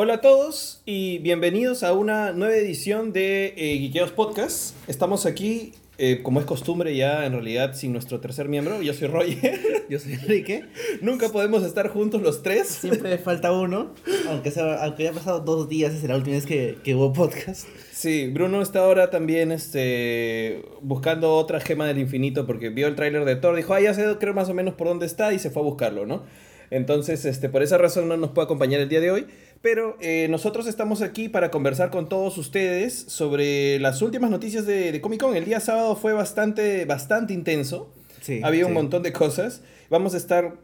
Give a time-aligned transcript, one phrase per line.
[0.00, 4.76] Hola a todos y bienvenidos a una nueva edición de eh, Podcast.
[4.88, 8.80] Estamos aquí, eh, como es costumbre ya, en realidad, sin nuestro tercer miembro.
[8.80, 9.58] Yo soy Roger.
[9.90, 10.66] Yo soy Enrique.
[11.00, 12.68] Nunca podemos estar juntos los tres.
[12.68, 13.92] Siempre falta uno,
[14.28, 17.66] aunque, sea, aunque haya pasado dos días desde la última vez que, que hubo podcast.
[17.90, 23.24] Sí, Bruno está ahora también este, buscando otra gema del infinito porque vio el tráiler
[23.24, 25.50] de Thor, dijo, ah, ya sé creo más o menos por dónde está y se
[25.50, 26.22] fue a buscarlo, ¿no?
[26.70, 29.26] Entonces, este, por esa razón no nos puede acompañar el día de hoy.
[29.60, 34.92] Pero eh, nosotros estamos aquí para conversar con todos ustedes sobre las últimas noticias de,
[34.92, 35.36] de Comic Con.
[35.36, 37.92] El día sábado fue bastante, bastante intenso.
[38.20, 39.62] Sí, Había un montón de cosas.
[39.90, 40.58] Vamos a estar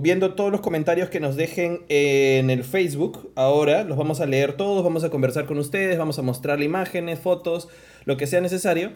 [0.00, 3.30] viendo todos los comentarios que nos dejen en el Facebook.
[3.34, 7.18] Ahora los vamos a leer todos, vamos a conversar con ustedes, vamos a mostrarle imágenes,
[7.18, 7.68] fotos,
[8.06, 8.92] lo que sea necesario.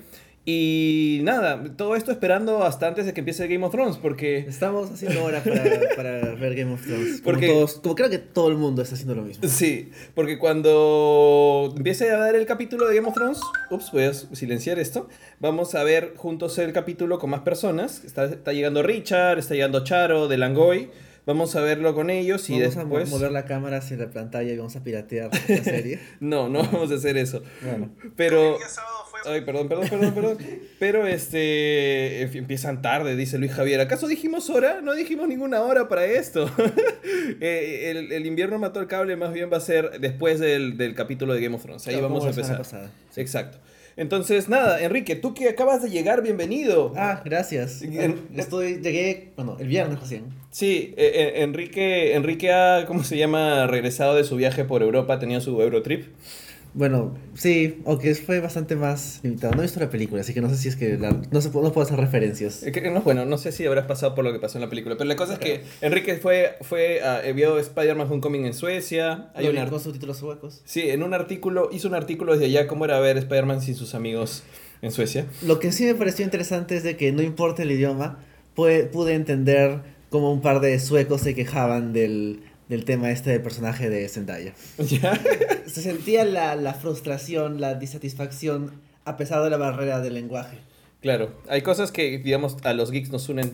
[0.51, 4.91] Y nada, todo esto esperando hasta antes de que empiece Game of Thrones, porque Estamos
[4.91, 5.63] haciendo hora para,
[5.95, 7.21] para ver Game of Thrones.
[7.21, 9.47] Como, Porque- todos, como creo que todo el mundo está haciendo lo mismo.
[9.47, 13.41] Sí, porque cuando empiece a dar el capítulo de Game of Thrones,
[13.71, 18.03] ups, voy a silenciar esto, vamos a ver juntos el capítulo con más personas.
[18.07, 20.89] Está, está llegando Richard, está llegando Charo de Langoy,
[21.29, 23.11] vamos a verlo con ellos y vamos a mo- después...
[23.11, 26.01] mover la cámara hacia la pantalla y vamos a piratear la serie.
[26.19, 27.43] No, no vamos a hacer eso.
[27.63, 28.59] Bueno, Pero...
[29.25, 30.39] Ay, perdón, perdón, perdón, perdón.
[30.79, 32.23] Pero este.
[32.23, 33.81] Empiezan tarde, dice Luis Javier.
[33.81, 34.81] ¿Acaso dijimos hora?
[34.81, 36.51] No dijimos ninguna hora para esto.
[37.41, 40.95] Eh, el, el invierno mató el cable, más bien va a ser después del, del
[40.95, 41.87] capítulo de Game of Thrones.
[41.87, 42.79] Ahí Claro, vamos a como la semana empezar.
[42.81, 42.93] pasada.
[43.17, 43.59] Exacto.
[43.99, 46.93] Entonces, nada, Enrique, tú que acabas de llegar, bienvenido.
[46.97, 47.83] Ah, gracias.
[47.83, 50.27] En- Estoy, llegué, bueno, el viernes recién.
[50.53, 53.67] Sí, eh, eh, Enrique, Enrique ha, ¿cómo se llama?
[53.67, 56.05] Regresado de su viaje por Europa, tenía su Eurotrip.
[56.79, 59.53] Bueno, sí, aunque fue bastante más limitado.
[59.55, 61.49] No he visto la película, así que no sé si es que la- no, se,
[61.49, 62.65] no puedo hacer referencias.
[62.73, 64.95] Que- no, bueno, no sé si habrás pasado por lo que pasó en la película,
[64.97, 69.31] pero la cosa es que Enrique fue, fue eh, vio Spider-Man Homecoming en Suecia.
[69.35, 70.63] Hay Lo un subtítulos suecos.
[70.65, 73.97] sí, en un artículo, hizo un artículo desde allá cómo era ver Spider-Man sin sus
[73.97, 74.45] amigos
[74.81, 75.27] en Suecia.
[75.45, 78.21] Lo que sí me pareció interesante es de que no importa el idioma,
[78.55, 83.43] pude, pude entender cómo un par de suecos se quejaban del, del tema este del
[83.43, 84.53] personaje de Zendaya.
[84.79, 85.19] ¿Ya?
[85.67, 88.73] Se sentía la, la frustración, la disatisfacción
[89.05, 90.59] a pesar de la barrera del lenguaje.
[91.01, 93.53] Claro, hay cosas que, digamos, a los geeks nos unen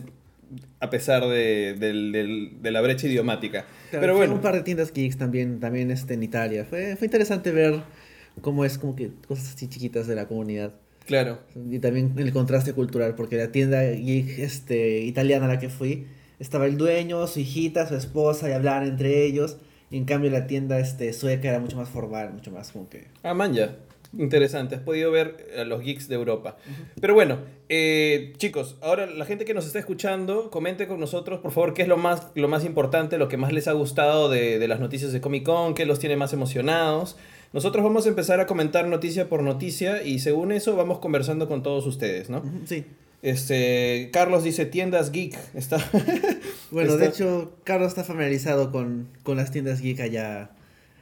[0.79, 3.65] a pesar de, del- del- de la brecha idiomática.
[3.89, 6.65] Claro, pero bueno, un par de tiendas geeks también, también este, en Italia.
[6.65, 7.81] Fue, fue interesante ver
[8.41, 10.73] cómo es como que cosas así chiquitas de la comunidad.
[11.05, 11.39] claro.
[11.71, 16.05] Y también el contraste cultural, porque la tienda geek este, italiana a la que fui,
[16.39, 19.57] estaba el dueño, su hijita, su esposa, y hablaban entre ellos.
[19.91, 23.07] Y en cambio la tienda este, sueca era mucho más formal, mucho más como que...
[23.23, 23.75] Ah, man, ya.
[24.17, 26.55] Interesante, has podido ver a los geeks de Europa.
[27.01, 31.51] Pero bueno, eh, chicos, ahora la gente que nos está escuchando, comente con nosotros, por
[31.51, 34.57] favor, qué es lo más, lo más importante, lo que más les ha gustado de,
[34.57, 37.17] de las noticias de Comic Con, qué los tiene más emocionados.
[37.51, 41.61] Nosotros vamos a empezar a comentar noticia por noticia y según eso vamos conversando con
[41.63, 42.43] todos ustedes, ¿no?
[42.65, 42.85] Sí.
[43.21, 45.77] Este, Carlos dice tiendas geek, está...
[46.71, 50.49] Bueno, de hecho, Carlos está familiarizado con, con las tiendas geek allá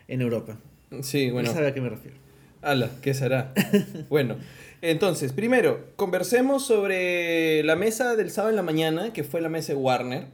[0.08, 0.58] en Europa.
[1.02, 1.50] Sí, bueno.
[1.50, 2.18] Él sabe a qué me refiero.
[2.62, 3.54] Ala, ¿qué será?
[4.10, 4.38] bueno,
[4.82, 9.74] entonces, primero, conversemos sobre la mesa del sábado en la mañana, que fue la mesa
[9.74, 10.28] de Warner,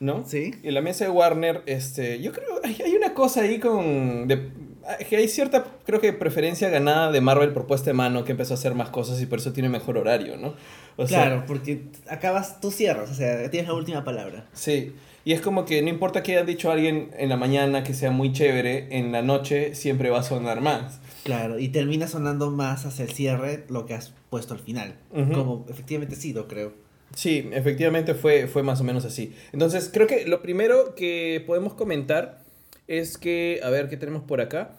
[0.00, 0.26] ¿no?
[0.26, 0.54] Sí.
[0.62, 4.26] Y la mesa de Warner, este, yo creo, hay, hay una cosa ahí con...
[4.28, 4.50] de-
[4.98, 8.54] que hay cierta, creo que preferencia ganada de Marvel por puesta de mano, que empezó
[8.54, 10.54] a hacer más cosas y por eso tiene mejor horario, ¿no?
[10.96, 14.46] O sea, claro, porque acabas, tú cierras, o sea, tienes la última palabra.
[14.52, 14.92] Sí,
[15.24, 18.10] y es como que no importa que haya dicho alguien en la mañana que sea
[18.10, 21.00] muy chévere, en la noche siempre va a sonar más.
[21.24, 24.94] Claro, y termina sonando más hacia el cierre lo que has puesto al final.
[25.12, 26.72] Como efectivamente ha sido, creo.
[27.14, 29.34] Sí, efectivamente fue, fue más o menos así.
[29.52, 32.42] Entonces, creo que lo primero que podemos comentar
[32.86, 34.76] es que, a ver, ¿qué tenemos por acá?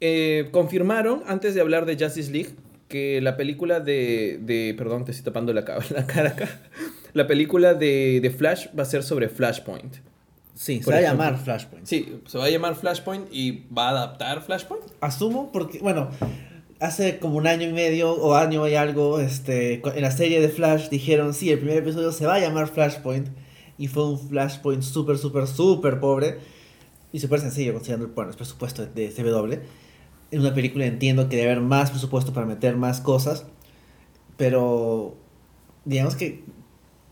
[0.00, 2.50] Eh, confirmaron, antes de hablar de Justice League,
[2.88, 6.60] que la película de, de perdón, te estoy tapando la, la cara acá,
[7.12, 9.94] la película de, de Flash va a ser sobre Flashpoint.
[10.54, 11.86] Sí, se va a llamar Flashpoint.
[11.86, 14.84] Sí, se va a llamar Flashpoint y va a adaptar Flashpoint.
[15.00, 16.10] Asumo porque, bueno,
[16.78, 20.48] hace como un año y medio o año y algo, este, en la serie de
[20.48, 23.28] Flash dijeron, sí, el primer episodio se va a llamar Flashpoint.
[23.78, 26.38] Y fue un Flashpoint súper, súper, súper pobre.
[27.12, 29.54] Y súper sencillo, considerando bueno, el presupuesto de CW.
[30.30, 33.46] En una película entiendo que debe haber más presupuesto para meter más cosas.
[34.36, 35.14] Pero,
[35.84, 36.42] digamos que...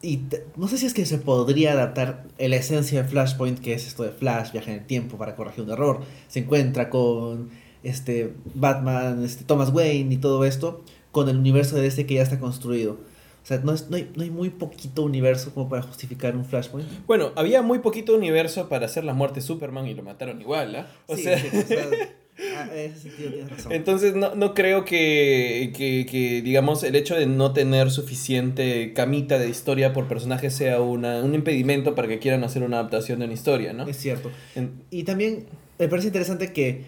[0.05, 0.23] Y
[0.57, 4.03] no sé si es que se podría adaptar la esencia de Flashpoint, que es esto
[4.03, 6.01] de Flash, viaja en el tiempo para corregir un error.
[6.27, 7.51] Se encuentra con
[7.85, 10.83] este Batman, este Thomas Wayne y todo esto,
[11.13, 12.95] con el universo de este que ya está construido.
[12.95, 16.45] O sea, no, es, no, hay, no hay muy poquito universo como para justificar un
[16.45, 16.89] Flashpoint.
[17.07, 20.75] Bueno, había muy poquito universo para hacer la muerte de Superman y lo mataron igual,
[20.75, 20.87] ¿ah?
[21.07, 21.87] O Sí, sea, sí, o sea,
[22.39, 23.11] ah, ese
[23.49, 23.73] razón.
[23.73, 29.39] entonces no, no creo que, que, que, digamos, el hecho de no tener suficiente camita
[29.39, 33.27] de historia por personaje sea una, un impedimento para que quieran hacer una adaptación de
[33.27, 33.87] una historia, ¿no?
[33.87, 34.31] Es cierto.
[34.55, 35.47] En- Y también
[35.79, 36.85] me parece interesante que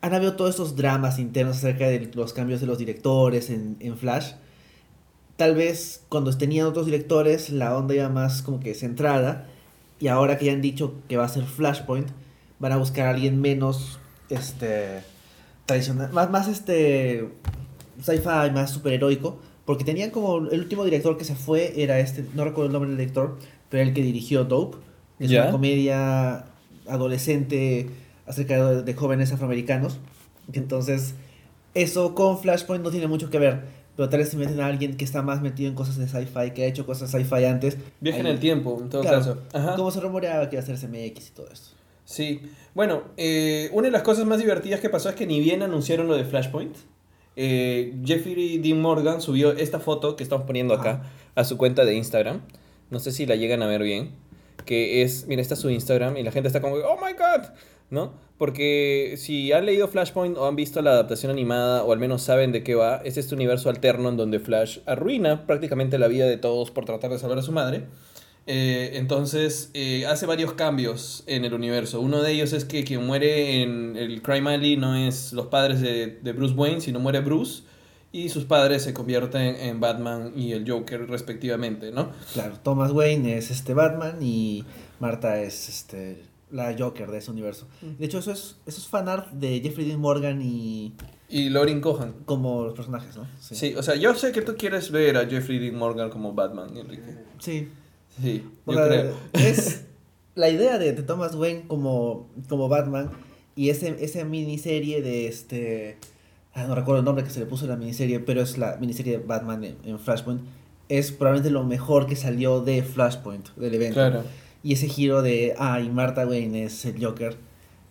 [0.00, 3.96] han habido todos estos dramas internos acerca de los cambios de los directores en, en
[3.96, 4.32] Flash.
[5.36, 9.46] Tal vez cuando tenían otros directores la onda iba más como que centrada.
[9.98, 12.08] Y ahora que ya han dicho que va a ser Flashpoint,
[12.58, 13.98] van a buscar a alguien menos
[14.30, 15.02] este
[15.66, 17.28] tradicional, más, más este
[18.00, 19.38] sci-fi, más superheroico.
[19.64, 22.88] Porque tenían como el último director que se fue era este, no recuerdo el nombre
[22.90, 23.36] del director,
[23.68, 24.76] pero el que dirigió Dope.
[25.18, 25.42] Es Ya.
[25.44, 26.44] una comedia
[26.88, 27.88] adolescente
[28.26, 29.98] acerca de, de jóvenes afroamericanos.
[30.52, 31.14] Entonces,
[31.74, 33.64] eso con Flashpoint no tiene mucho que ver.
[33.96, 36.50] Pero tal vez si meten a alguien que está más metido en cosas de sci-fi,
[36.54, 37.78] que ha hecho cosas sci-fi antes.
[38.00, 39.38] Viaje en el tiempo, en todo Claro, caso.
[39.54, 39.74] Ajá.
[39.74, 41.70] Como se rumoreaba que iba a ser CMX y todo esto.
[42.06, 42.40] Sí,
[42.74, 46.06] bueno, eh, una de las cosas más divertidas que pasó es que ni bien anunciaron
[46.06, 46.76] lo de Flashpoint,
[47.36, 51.02] eh, Jeffrey Dean Morgan subió esta foto que estamos poniendo acá
[51.34, 52.40] a su cuenta de Instagram.
[52.90, 54.12] No sé si la llegan a ver bien.
[54.64, 57.48] Que es, mira, esta es su Instagram y la gente está como, oh my god,
[57.90, 58.14] ¿no?
[58.38, 62.52] Porque si han leído Flashpoint o han visto la adaptación animada o al menos saben
[62.52, 66.38] de qué va, es este universo alterno en donde Flash arruina prácticamente la vida de
[66.38, 67.84] todos por tratar de salvar a su madre.
[68.48, 72.00] Eh, entonces eh, hace varios cambios en el universo.
[72.00, 75.80] Uno de ellos es que quien muere en el Crime Alley no es los padres
[75.80, 77.64] de, de Bruce Wayne, sino muere Bruce.
[78.12, 82.12] Y sus padres se convierten en Batman y el Joker respectivamente, ¿no?
[82.32, 84.64] Claro, Thomas Wayne es este Batman y
[85.00, 87.66] Marta es este la Joker de ese universo.
[87.82, 90.94] De hecho, eso es, eso es fanart de Jeffrey Dean Morgan y
[91.28, 92.14] Y Lauren Cohan.
[92.24, 93.26] como los personajes, ¿no?
[93.40, 93.74] Sí.
[93.74, 97.16] o sea, yo sé que tú quieres ver a Jeffrey Dean Morgan como Batman, Enrique.
[97.40, 97.68] Sí.
[98.20, 99.14] Sí, yo sea, creo.
[99.32, 99.84] Es
[100.34, 103.10] la idea de, de Thomas Wayne como, como Batman
[103.54, 105.96] y ese, esa miniserie de este...
[106.54, 108.76] ah, no recuerdo el nombre que se le puso a la miniserie, pero es la
[108.76, 110.42] miniserie de Batman en, en Flashpoint.
[110.88, 113.94] Es probablemente lo mejor que salió de Flashpoint, del evento.
[113.94, 114.22] Claro.
[114.62, 117.36] Y ese giro de, ah, y Martha Wayne es el Joker,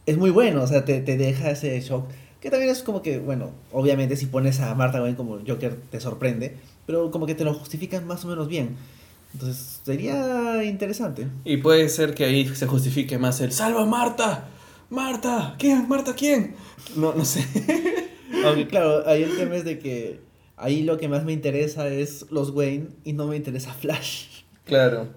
[0.05, 2.05] es muy bueno, o sea, te, te deja ese shock.
[2.39, 5.99] Que también es como que, bueno, obviamente si pones a Martha Wayne como Joker te
[5.99, 6.55] sorprende,
[6.85, 8.75] pero como que te lo justifican más o menos bien.
[9.35, 11.27] Entonces, sería interesante.
[11.43, 14.47] Y puede ser que ahí se justifique más el ¡Salva a Marta!
[14.89, 15.55] ¡Marta!
[15.59, 15.89] ¿Quién?
[15.89, 16.55] ¿Marta quién?
[16.95, 17.45] No, no sé.
[18.45, 20.21] Aunque claro, ahí el tema es de que
[20.55, 24.43] ahí lo que más me interesa es los Wayne y no me interesa Flash.
[24.63, 25.09] Claro.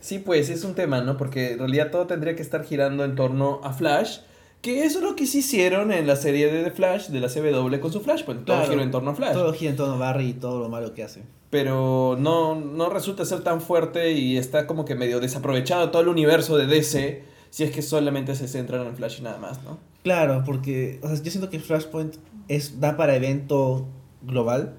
[0.00, 1.16] Sí, pues es un tema, ¿no?
[1.16, 4.18] Porque en realidad todo tendría que estar girando en torno a Flash.
[4.62, 7.28] Que eso es lo que sí hicieron en la serie de The Flash, de la
[7.28, 8.44] CW con su Flashpoint.
[8.44, 9.32] Todo Claro, gira en torno a Flash.
[9.32, 11.22] Todo gira en torno a Barry y todo lo malo que hace.
[11.50, 16.08] Pero no, no resulta ser tan fuerte y está como que medio desaprovechado todo el
[16.08, 17.24] universo de DC.
[17.50, 19.78] Si es que solamente se centran en Flash y nada más, ¿no?
[20.04, 22.14] Claro, porque o sea, yo siento que Flashpoint
[22.46, 23.86] es, da para evento
[24.22, 24.74] global,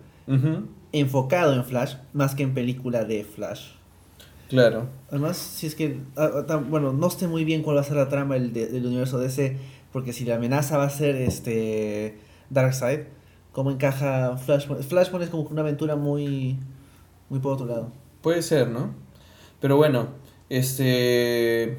[0.93, 3.71] enfocado en Flash, más que en película de Flash.
[4.49, 4.87] Claro.
[5.09, 7.95] Además, si es que, ah, ah, bueno, no sé muy bien cuál va a ser
[7.97, 9.57] la trama del, de- del universo DC,
[9.93, 12.17] porque si la amenaza va a ser este
[12.49, 13.01] Darkseid,
[13.51, 14.83] ¿cómo encaja Flashpoint?
[14.83, 16.57] Flashpoint es como una aventura muy,
[17.29, 17.91] muy por otro lado.
[18.21, 18.93] Puede ser, ¿no?
[19.59, 20.09] Pero bueno,
[20.49, 21.77] este...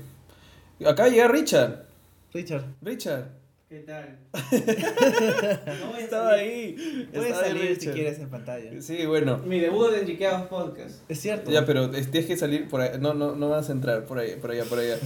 [0.87, 1.85] Acá llega Richard.
[2.33, 3.27] Richard, Richard.
[3.69, 4.19] ¿Qué tal?
[5.99, 6.77] Estaba ahí.
[7.13, 7.95] puedes salir si Richard.
[7.95, 8.71] quieres en pantalla.
[8.83, 9.39] Sí, bueno.
[9.47, 11.01] Mi debut en Chiqueados Podcast.
[11.09, 11.51] Es cierto.
[11.51, 12.91] Ya, pero es- tienes que salir por ahí.
[13.01, 14.97] No, no, no vas a entrar por ahí, por allá, por allá.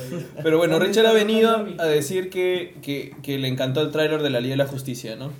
[0.42, 4.30] Pero bueno, Richard ha venido a decir que, que, que le encantó el tráiler de
[4.30, 5.30] la Liga de la Justicia, ¿no?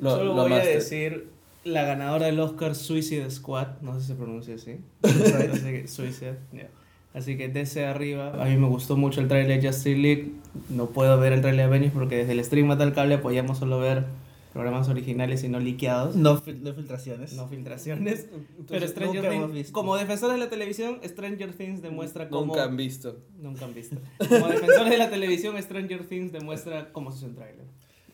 [0.00, 1.28] Lo- Solo lo voy a decir
[1.64, 3.80] la ganadora del Oscar Suicide Squad.
[3.82, 4.76] No sé si se pronuncia así.
[5.02, 5.50] Suicide.
[5.52, 6.68] Así que, Suicide, ya.
[7.12, 10.32] Así que desde arriba, a mí me gustó mucho el trailer de Justice League.
[10.68, 13.80] No puedo ver el trailer de Avengers porque desde el stream Metal Cable podíamos solo
[13.80, 14.04] ver
[14.52, 16.14] programas originales y no liqueados.
[16.14, 17.32] No, fil- no filtraciones.
[17.32, 18.26] No filtraciones.
[18.30, 22.46] Pero Entonces, Stranger nunca hemos Things, como defensores de la televisión, Stranger Things demuestra cómo...
[22.46, 23.18] Nunca han visto.
[23.40, 23.96] Nunca han visto.
[24.28, 27.64] Como defensores de la televisión, Stranger Things demuestra cómo se hace un trailer.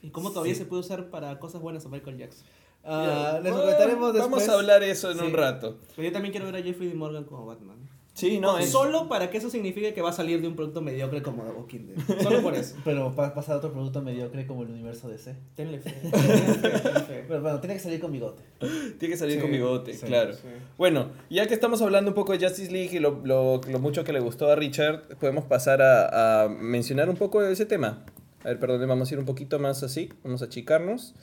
[0.06, 0.60] Y cómo todavía Sí.
[0.60, 2.46] se puede usar para cosas buenas a Michael Jackson.
[2.84, 4.30] Ah, les Ah, comentaremos después.
[4.30, 5.24] Vamos a hablar eso en Sí.
[5.24, 5.78] un rato.
[5.96, 7.76] Pero yo también quiero ver a Jeffrey Dean Morgan como Batman.
[8.14, 10.80] Sí, no, es- Solo para que eso signifique que va a salir de un producto
[10.80, 12.22] mediocre como The Walking Dead.
[12.22, 12.76] Solo por eso.
[12.84, 15.34] Pero pa- pasar a otro producto mediocre como el universo DC.
[15.54, 15.90] Tenle fe.
[16.00, 16.12] Tenle
[16.54, 17.24] fe, tenle fe.
[17.28, 18.42] Pero bueno, tiene que salir con bigote.
[18.60, 20.32] tiene que salir Sí, con bigote, sí, claro.
[20.32, 20.40] Sí.
[20.78, 24.02] Bueno, ya que estamos hablando un poco de Justice League y lo, lo- lo mucho
[24.04, 28.02] que le gustó a Richard, podemos pasar a, a mencionar un poco de ese tema.
[28.46, 31.16] A ver, perdón, vamos a ir un poquito más así, vamos a achicarnos.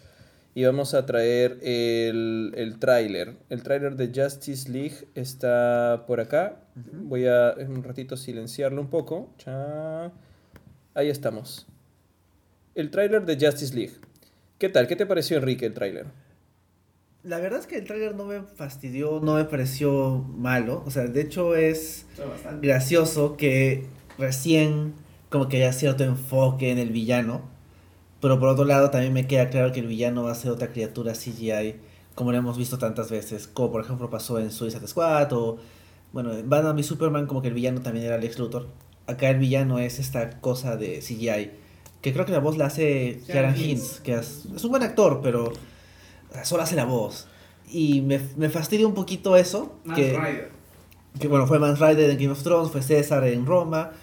[0.53, 3.37] y vamos a traer el, el tráiler.
[3.49, 6.57] El tráiler de Justice League está por acá.
[6.75, 9.33] Voy a en un ratito silenciarlo un poco.
[9.37, 10.11] Cha.
[10.93, 11.65] Ahí estamos.
[12.75, 13.93] El tráiler de Justice League.
[14.57, 14.85] ¿Qué tal?
[14.87, 16.07] ¿Qué te pareció, Enrique, el tráiler?
[17.23, 20.83] La verdad es que el tráiler no me fastidió, no me pareció malo.
[20.85, 22.05] O sea, de hecho es
[22.61, 23.85] gracioso que
[24.17, 24.93] recién
[25.33, 27.41] como que haya cierto enfoque en el villano.
[28.21, 30.67] Pero por otro lado también me queda claro que el villano va a ser otra
[30.67, 31.77] criatura CGI
[32.13, 33.47] como lo hemos visto tantas veces.
[33.47, 35.57] Como por ejemplo pasó en Suicide Squad o...
[36.11, 38.67] Bueno, en Batman y Superman como que el villano también era Lex Luthor.
[39.07, 41.49] Acá el villano es esta cosa de CGI.
[42.03, 45.21] Que creo que la voz la hace Karen Hinz, que es, es un buen actor,
[45.23, 45.51] pero
[46.43, 47.25] solo hace la voz.
[47.67, 49.79] Y me, me fastidia un poquito eso.
[49.95, 50.51] que, Rider.
[51.19, 53.93] que bueno, fue Mans Rider en Game of Thrones, fue César en Roma.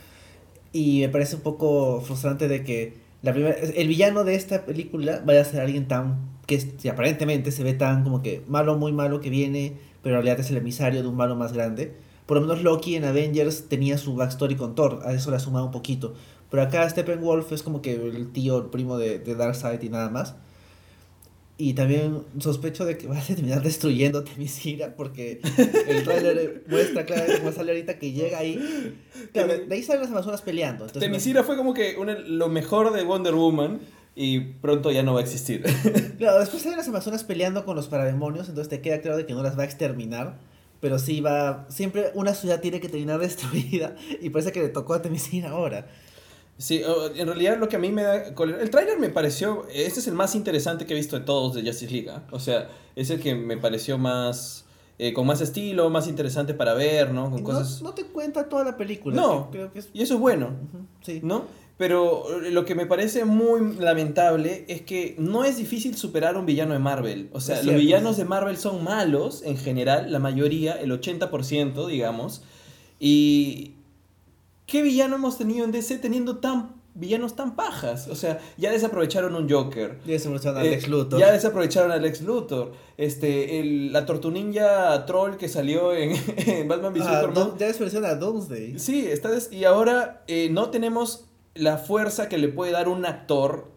[0.72, 5.22] Y me parece un poco frustrante de que la primera, el villano de esta película
[5.24, 9.20] vaya a ser alguien tan que aparentemente se ve tan como que malo, muy malo
[9.20, 11.94] que viene, pero en realidad es el emisario de un malo más grande.
[12.26, 15.40] Por lo menos Loki en Avengers tenía su backstory con Thor, a eso le ha
[15.40, 16.14] sumado un poquito.
[16.50, 20.10] Pero acá Steppenwolf es como que el tío, el primo de, de Darkseid y nada
[20.10, 20.34] más.
[21.62, 25.42] Y también sospecho de que vas a terminar destruyendo Temisira porque
[25.88, 28.96] el trailer muestra claramente como sale ahorita que llega ahí.
[29.34, 30.86] Claro, de ahí salen las Amazonas peleando.
[30.86, 33.80] Temisira fue como que una- lo mejor de Wonder Woman
[34.16, 35.62] y pronto ya no va a existir.
[36.18, 39.34] Claro, después salen las Amazonas peleando con los parademonios, entonces te queda claro de que
[39.34, 40.38] no las va a exterminar.
[40.80, 41.66] Pero sí va.
[41.68, 43.96] Siempre una ciudad tiene que terminar destruida.
[44.22, 45.86] Y parece que le tocó a Temisira ahora.
[46.60, 46.82] Sí,
[47.16, 48.16] en realidad lo que a mí me da...
[48.26, 49.66] El tráiler me pareció...
[49.72, 52.10] Este es el más interesante que he visto de todos de Justice League.
[52.10, 52.22] ¿ah?
[52.32, 54.66] O sea, es el que me pareció más...
[54.98, 57.30] eh, con más estilo, más interesante para ver, ¿no?
[57.30, 57.80] Con no, cosas...
[57.80, 59.16] no te cuenta toda la película.
[59.16, 59.50] No.
[59.50, 59.88] que Creo que es.
[59.94, 60.50] Y eso es bueno,
[61.00, 61.20] Sí.
[61.22, 61.44] ¿no?
[61.78, 66.38] Pero eh, lo que me parece muy lamentable es que no es difícil superar a
[66.38, 67.30] un villano de Marvel.
[67.32, 68.22] O sea, los villanos sí.
[68.22, 72.42] de Marvel son malos en general, la mayoría, el 80%, digamos.
[72.98, 73.76] Y...
[74.70, 78.06] ¿Qué villano hemos tenido en DC teniendo tan villanos tan pajas?
[78.08, 79.98] O sea, ya desaprovecharon un Joker.
[80.06, 81.18] Ya menciona a Eh, Lex Luthor.
[81.18, 82.72] Ya desaprovecharon a Lex Luthor.
[82.96, 87.58] Este, el, la Tortuninja Troll que salió en, en Batman v Ah, Superman.
[87.58, 88.78] Ya menciona a Doomsday.
[88.78, 91.24] Sí, está des- y ahora eh, no tenemos
[91.54, 93.72] la fuerza que le puede dar un actor.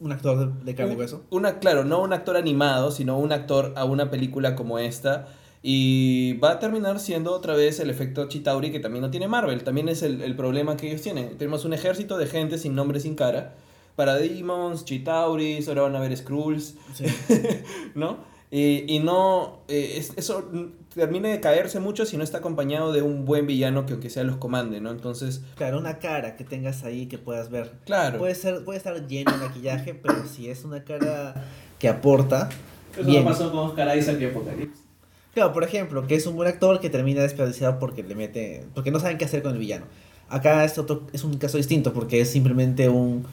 [0.00, 1.22] Un actor de, de carne y hueso.
[1.28, 5.28] Una, claro, no un actor animado, sino un actor a una película como esta.
[5.62, 9.62] Y va a terminar siendo otra vez el efecto Chitauri que también no tiene Marvel.
[9.62, 11.36] También es el, el problema que ellos tienen.
[11.36, 13.54] Tenemos un ejército de gente sin nombre, sin cara.
[13.96, 16.76] Parademons, Chitauris, ahora van a haber Skrulls.
[16.94, 17.04] Sí.
[17.94, 18.18] ¿no?
[18.50, 20.48] Y, y no, eh, es- eso
[20.94, 24.24] termina de caerse mucho si no está acompañado de un buen villano que aunque sea
[24.24, 24.90] los comande, ¿no?
[24.90, 27.74] Entonces, Claro, una cara que tengas ahí que puedas ver.
[27.84, 28.18] claro.
[28.18, 31.34] Puede, ser, puede estar lleno de maquillaje, pero si es una cara
[31.78, 32.48] que aporta.
[32.96, 33.22] Eso bien.
[33.24, 34.84] no pasó con Oscar Isaac y Apocalipsis.
[35.34, 38.64] Claro, por ejemplo, que es un buen actor que termina desperdiciado porque le mete.
[38.74, 39.86] porque no saben qué hacer con el villano.
[40.28, 43.26] Acá es, otro, es un caso distinto porque es simplemente un,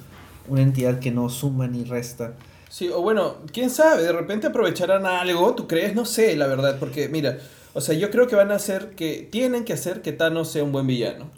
[0.47, 2.33] una entidad que no suma ni resta.
[2.69, 5.95] Sí, o bueno, quién sabe, de repente aprovecharán algo, ¿tú crees?
[5.95, 7.37] No sé, la verdad, porque mira,
[7.73, 10.63] o sea, yo creo que van a hacer que, tienen que hacer que Thanos sea
[10.63, 11.29] un buen villano.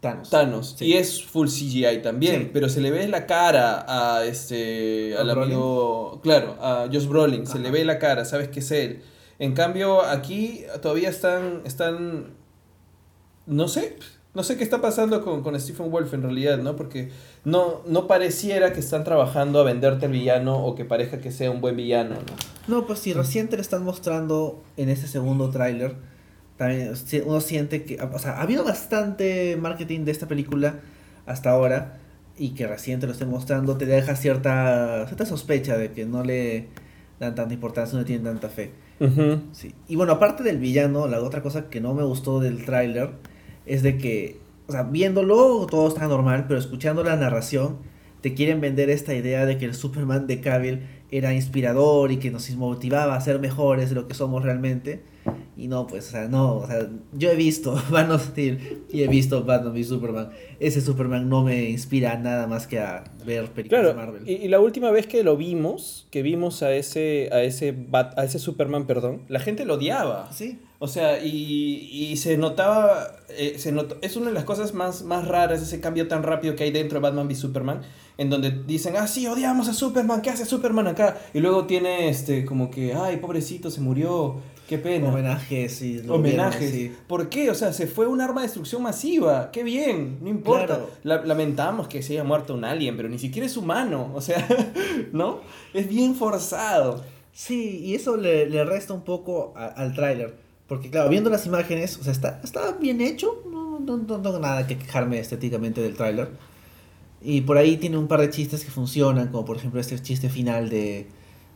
[0.00, 0.30] Thanos.
[0.30, 0.86] Thanos, Sí.
[0.86, 2.50] y es full CGI también, Sí.
[2.52, 7.46] pero se le ve la cara a este, ¿A al amigo, claro, a Josh Brolin,
[7.46, 9.02] se le ve la cara, sabes que es él.
[9.38, 12.34] En cambio, aquí todavía están, están,
[13.46, 13.96] no sé,
[14.34, 16.76] no sé qué está pasando con, con Stephen Wolf en realidad, ¿no?
[16.76, 17.10] Porque
[17.44, 21.50] no, no pareciera que están trabajando a venderte el villano o que parezca que sea
[21.50, 22.76] un buen villano, ¿no?
[22.76, 25.96] No, pues si recién te lo están mostrando en este segundo tráiler,
[26.56, 26.92] también
[27.24, 30.80] uno siente que, o sea, ha habido bastante marketing de esta película
[31.26, 31.98] hasta ahora
[32.36, 36.22] y que recién te lo estén mostrando te deja cierta, cierta sospecha de que no
[36.22, 36.68] le
[37.20, 38.72] dan tanta importancia, no le tienen tanta fe.
[39.52, 39.74] Sí.
[39.88, 43.10] Y bueno, aparte del villano, la otra cosa que no me gustó del tráiler
[43.66, 44.38] es de que,
[44.68, 47.76] o sea, viéndolo todo está normal, pero escuchando la narración,
[48.20, 52.30] te quieren vender esta idea de que el Superman de Cavill era inspirador y que
[52.30, 55.02] nos motivaba a ser mejores de lo que somos realmente.
[55.58, 59.02] Y no, pues, o sea, no, o sea, yo he visto Man of Steel y
[59.02, 60.28] he visto Batman v Superman.
[60.60, 64.28] Ese Superman no me inspira nada más que a ver películas Claro, de Marvel.
[64.28, 68.18] y, y la última vez que lo vimos, que vimos a ese, a ese, Bat-
[68.18, 70.30] a ese Superman, perdón, la gente lo odiaba.
[70.30, 74.74] Sí, O sea, y, y se notaba, eh, se notó- es una de las cosas
[74.74, 77.80] más, más raras, ese cambio tan rápido que hay dentro de Batman v Superman,
[78.18, 81.16] en donde dicen, ah, sí, odiamos a Superman, ¿qué hace Superman acá?
[81.32, 84.36] Y luego tiene, este, como que, ay, pobrecito, se murió.
[84.68, 85.08] Qué pena.
[85.08, 86.70] Homenajes y lo Homenajes.
[86.70, 86.92] sí.
[87.06, 87.50] ¿Por qué?
[87.50, 89.50] O sea, se fue un arma de destrucción masiva.
[89.52, 90.66] Qué bien, no importa.
[90.66, 90.90] Claro.
[91.04, 94.10] La- lamentamos que se haya muerto un alien, pero ni siquiera es humano.
[94.14, 94.46] O sea,
[95.12, 95.40] ¿no?
[95.72, 97.04] Es bien forzado.
[97.32, 100.34] Sí, y eso le, le resta un poco a- al tráiler.
[100.66, 103.42] Porque claro, viendo las imágenes, o sea, está, está bien hecho.
[103.48, 106.30] No, no, no tengo nada que quejarme estéticamente del tráiler.
[107.22, 110.28] Y por ahí tiene un par de chistes que funcionan, como por ejemplo este chiste
[110.28, 111.06] final de,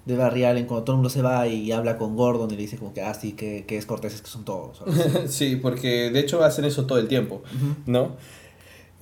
[0.05, 2.63] de Barry Allen cuando todo el mundo se va y habla con Gordon y le
[2.63, 4.83] dice como que, ah, sí, que, que es corteses que son todos.
[5.29, 7.43] sí, porque de hecho hacen eso todo el tiempo.
[7.87, 8.17] ¿no?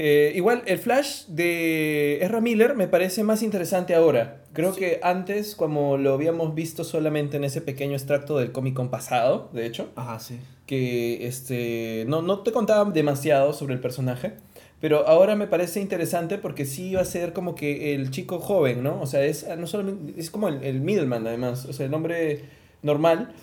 [0.00, 4.44] Eh, igual, el Flash de Ezra Miller me parece más interesante ahora.
[4.52, 8.90] Creo que antes, como lo habíamos visto solamente en ese pequeño extracto del Comic Con
[8.90, 10.38] pasado, de hecho, Ajá, sí.
[10.66, 14.34] que este, no, no te contaba demasiado sobre el personaje,
[14.80, 18.82] pero ahora me parece interesante porque sí va a ser como que el chico joven,
[18.82, 19.00] ¿no?
[19.00, 22.42] O sea, es, no solamente, es como el, el middleman además, o sea, el hombre
[22.82, 23.34] normal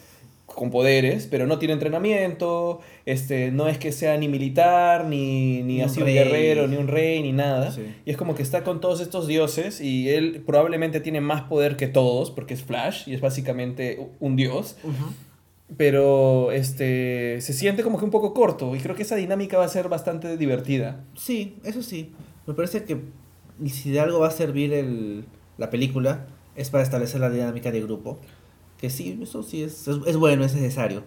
[0.45, 5.81] con poderes, pero no tiene entrenamiento, este, no es que sea ni militar, ni, ni
[5.81, 6.13] así un rey.
[6.13, 7.71] guerrero, ni un rey, ni nada.
[7.71, 7.81] Sí.
[8.05, 11.75] Y es como que está con todos estos dioses y él probablemente tiene más poder
[11.75, 14.77] que todos porque es Flash y es básicamente un dios
[15.77, 19.65] pero este se siente como que un poco corto y creo que esa dinámica va
[19.65, 21.03] a ser bastante divertida.
[21.15, 22.13] Sí, eso sí.
[22.47, 22.99] Me parece que
[23.67, 25.25] si de algo va a servir el,
[25.57, 28.19] la película es para establecer la dinámica de grupo.
[28.79, 31.03] Que sí, eso sí es, es, es bueno, es necesario.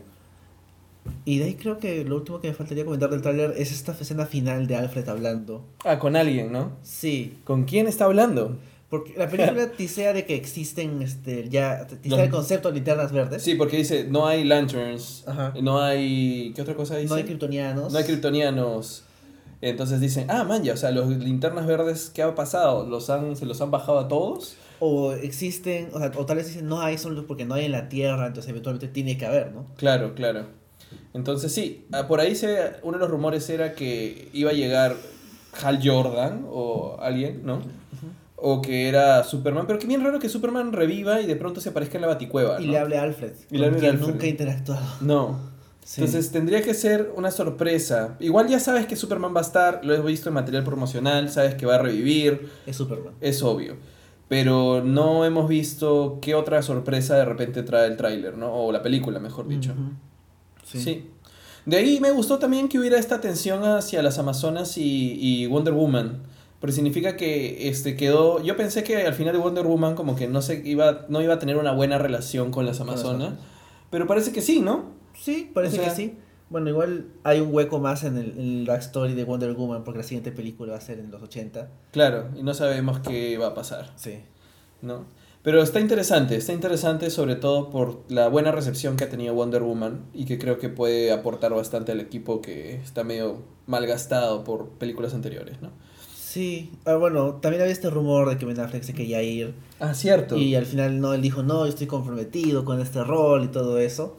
[1.24, 3.92] Y de ahí creo que lo último que me faltaría comentar del tráiler es esta
[3.92, 5.64] escena final de Alfred hablando.
[5.84, 6.72] Ah, con alguien, ¿no?
[6.82, 8.58] Sí, ¿Con quién está hablando?
[8.88, 13.42] Porque la película tisea de que existen, este, ya, tisea el concepto de linternas verdes.
[13.42, 15.52] Sí, porque dice, no hay lanterns, Ajá.
[15.60, 16.52] no hay...
[16.54, 17.10] ¿Qué otra cosa dice?
[17.10, 17.92] No hay kryptonianos.
[17.92, 19.04] No hay kryptonianos.
[19.60, 22.86] Entonces dicen, ah, man, ya, o sea, los linternas verdes, ¿qué ha pasado?
[22.86, 24.56] ¿Los han, ¿Se los han bajado a todos?
[24.80, 27.72] O existen, o, sea, o tal vez dicen no hay solo porque no hay en
[27.72, 29.66] la Tierra, entonces eventualmente tiene que haber, ¿no?
[29.76, 30.46] Claro, claro.
[31.12, 34.94] Entonces sí, ah, por ahí se, uno de los rumores era que iba a llegar
[35.62, 37.60] Hal Jordan o alguien, ¿no?
[38.40, 41.70] O que era Superman, pero que bien raro que Superman reviva y de pronto se
[41.70, 42.72] aparezca en la baticueva, Y ¿no?
[42.72, 44.08] le hable a Alfred, Y le hable a quien Alfred.
[44.12, 44.86] nunca ha interactuado.
[45.00, 45.48] No.
[45.88, 46.02] Sí.
[46.02, 48.16] Entonces tendría que ser una sorpresa.
[48.20, 51.54] Igual ya sabes que Superman va a estar, lo he visto en material promocional, sabes
[51.54, 53.14] que va a revivir, Es Superman.
[53.22, 53.76] es obvio.
[54.28, 58.52] Pero no hemos visto qué otra sorpresa de repente trae el tráiler, ¿no?
[58.52, 59.72] O la película, mejor dicho.
[59.72, 60.78] Ujú.
[60.78, 61.08] Sí.
[61.64, 65.72] De ahí me gustó también que hubiera esta tensión hacia las Amazonas y, y Wonder
[65.72, 66.18] Woman.
[66.60, 68.42] Porque significa que este quedó.
[68.42, 71.34] Yo pensé que al final de Wonder Woman, como que no se iba, no iba
[71.34, 73.34] a tener una buena relación con las Con las Amazonas.
[73.90, 74.86] Pero parece que sí, ¿no?
[75.14, 76.18] Sí, parece O sea- que sí.
[76.50, 80.04] Bueno, igual hay un hueco más en el, en backstory de Wonder Woman porque la
[80.04, 81.68] siguiente película va a ser en los 80.
[81.92, 84.20] Claro, y no sabemos qué va a pasar, Sí.
[84.80, 85.04] ¿no?
[85.42, 89.62] Pero está interesante, está interesante sobre todo por la buena recepción que ha tenido Wonder
[89.62, 94.70] Woman y que creo que puede aportar bastante al equipo que está medio malgastado por
[94.70, 95.70] películas anteriores, ¿no?
[96.38, 99.92] Sí, ah, bueno, también había este rumor de que Ben Affleck se quería ir Ah,
[99.92, 100.36] cierto.
[100.36, 103.78] y al final no, él dijo, no, yo estoy comprometido con este rol y todo
[103.78, 104.16] eso.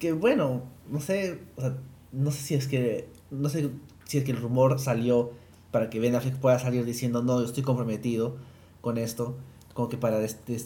[0.00, 1.76] Que bueno, no sé, o sea,
[2.10, 3.70] no sé si es que, no sé
[4.06, 5.30] si es que el rumor salió
[5.70, 8.34] para que Ben Affleck pueda salir diciendo, no, yo estoy comprometido
[8.80, 9.36] con esto,
[9.72, 10.18] como que para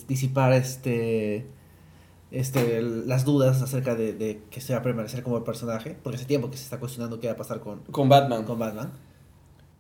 [0.09, 1.44] disipar este,
[2.31, 6.16] este, las dudas acerca de, de que se va a permanecer como el personaje, porque
[6.16, 8.44] hace tiempo que se está cuestionando qué va a pasar con, Con Batman.
[8.44, 8.92] con Batman.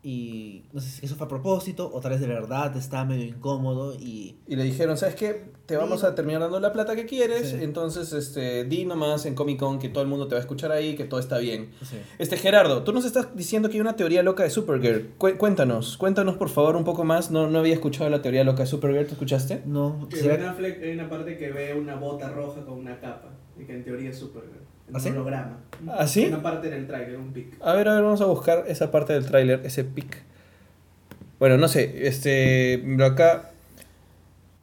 [0.06, 3.24] Y no sé si eso fue a propósito o tal vez de verdad está medio
[3.24, 4.36] incómodo y...
[4.46, 5.46] Y le dijeron, ¿sabes qué?
[5.64, 6.06] Te vamos Sí.
[6.06, 7.56] a terminar dando la plata que quieres, Sí.
[7.62, 10.72] entonces este, di nomás en Comic Con que todo el mundo te va a escuchar
[10.72, 11.70] ahí, que todo está bien.
[11.82, 11.96] Sí.
[12.18, 15.14] Este Gerardo, tú nos estás diciendo que hay una teoría loca de Supergirl.
[15.16, 17.30] Cu- cuéntanos, cuéntanos por favor un poco más.
[17.30, 19.62] No, no había escuchado la teoría loca de Supergirl, ¿te escuchaste?
[19.64, 23.00] No, Que ¿será Ben Affleck hay una parte que ve una bota roja con una
[23.00, 24.60] capa y que en teoría es Supergirl.
[24.88, 25.08] En ¿Ah, sí?
[25.10, 25.58] holograma.
[25.88, 26.26] ¿Ah, sí?
[26.26, 27.56] Una parte en el trailer, un pic.
[27.62, 30.22] A ver, a ver, vamos a buscar esa parte del tráiler, ese pic.
[31.38, 33.50] Bueno, no sé, este, acá...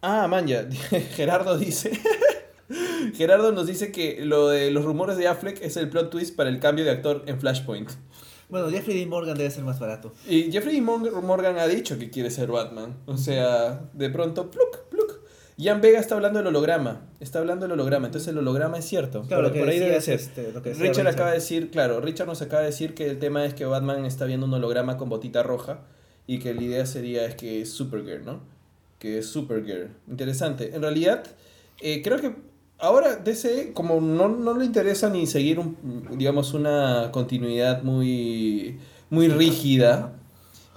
[0.01, 0.65] Ah, man, ya,
[1.15, 1.91] Gerardo dice...
[3.15, 6.49] Gerardo nos dice que lo de los rumores de Affleck es el plot twist para
[6.49, 7.89] el cambio de actor en Flashpoint.
[8.49, 10.13] Bueno, Jeffrey Dean Morgan debe ser más barato.
[10.27, 12.95] Y Jeffrey Mon- Morgan ha dicho que quiere ser Batman.
[13.05, 15.10] O sea, de pronto, pluk, pluk.
[15.57, 17.01] Jan Vega está hablando del holograma.
[17.19, 18.07] Está hablando del holograma.
[18.07, 19.23] Entonces el holograma es cierto.
[19.23, 20.15] Claro, por, que por ahí debe ser.
[20.15, 23.19] este, lo que Richard, acaba de decir, claro, Richard nos acaba de decir que el
[23.19, 25.81] tema es que Batman está viendo un holograma con botita roja
[26.27, 28.39] y que la idea sería es que es Supergirl, ¿no?
[28.99, 29.89] Que es Supergirl.
[30.09, 30.75] Interesante.
[30.75, 31.23] En realidad,
[31.79, 32.35] eh, creo que
[32.79, 39.27] ahora DC, como no, no le interesa ni seguir, un, digamos, una continuidad muy, muy
[39.27, 40.13] rígida,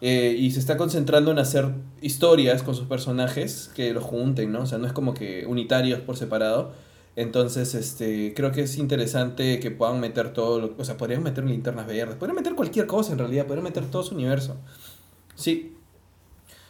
[0.01, 1.71] eh, y se está concentrando en hacer
[2.05, 4.63] historias con sus personajes que los junten, ¿no?
[4.63, 6.73] O sea, no es como que unitarios por separado.
[7.17, 11.45] Entonces, este, creo que es interesante que puedan meter todo, lo- o sea, podrían meter
[11.45, 14.57] linternas verdes, podrían meter cualquier cosa en realidad, podrían meter todo su universo.
[15.37, 15.77] Sí.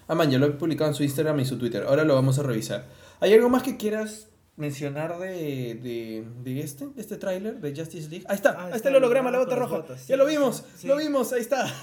[0.07, 2.39] Ah, man, ya lo he publicado en su Instagram y su Twitter, ahora lo vamos
[2.39, 2.87] a revisar.
[3.21, 8.11] ¿Hay algo más que quieras mencionar de, de, de este, de este tráiler de Justice
[8.11, 8.27] League?
[8.29, 9.83] Ahí está, Ah, ahí está está el holograma, la bota roja.
[10.07, 10.87] ya lo vimos, sí.
[10.87, 11.67] lo vimos, ahí está.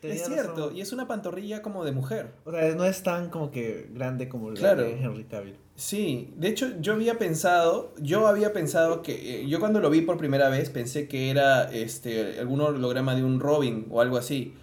[0.00, 0.76] Tenía es cierto, razón.
[0.76, 2.32] y es una pantorrilla como de mujer.
[2.44, 4.82] O sea, no es tan como que grande como la Claro.
[4.82, 5.56] de Henry Cavill.
[5.74, 10.00] Sí, de hecho yo había pensado, yo había pensado que, eh, yo cuando lo vi
[10.00, 14.54] por primera vez pensé que era este algún holograma de un Robin o algo así,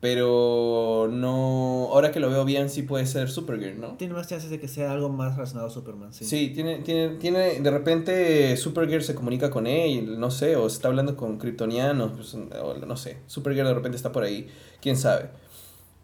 [0.00, 3.96] pero no, ahora que lo veo bien sí puede ser Supergirl, ¿no?
[3.96, 6.24] Tiene más chances de que sea algo más relacionado a Superman, sí.
[6.24, 10.88] Sí, tiene, tiene, tiene, de repente Supergirl se comunica con él, no sé, o está
[10.88, 14.46] hablando con kryptonianos, pues, o no sé, Supergirl de repente está por ahí,
[14.80, 15.30] quién sabe.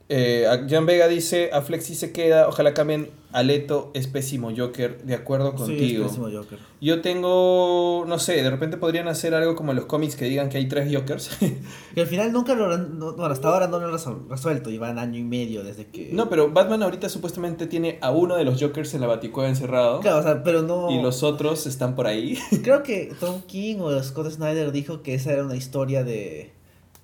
[0.08, 5.02] Eh, Jan Vega dice, a Flexi se queda, ojalá cambien a Leto, es pésimo Joker,
[5.02, 6.06] de acuerdo Sí, es contigo.
[6.06, 6.58] pésimo Joker.
[6.80, 10.50] Yo tengo, no sé, de repente podrían hacer algo como en los cómics que digan
[10.50, 11.30] que hay tres Jokers.
[11.94, 14.78] Que al final nunca lo han, no, bueno, hasta ahora no lo han resuelto y
[14.78, 16.10] van año y medio desde que...
[16.12, 20.00] no, pero Batman ahorita supuestamente tiene a uno de los Jokers en la baticueva encerrado.
[20.00, 20.90] Claro, o sea, pero no...
[20.90, 22.38] Y los otros están por ahí.
[22.62, 26.52] Creo que Tom King o Scott Snyder dijo que esa era una historia de,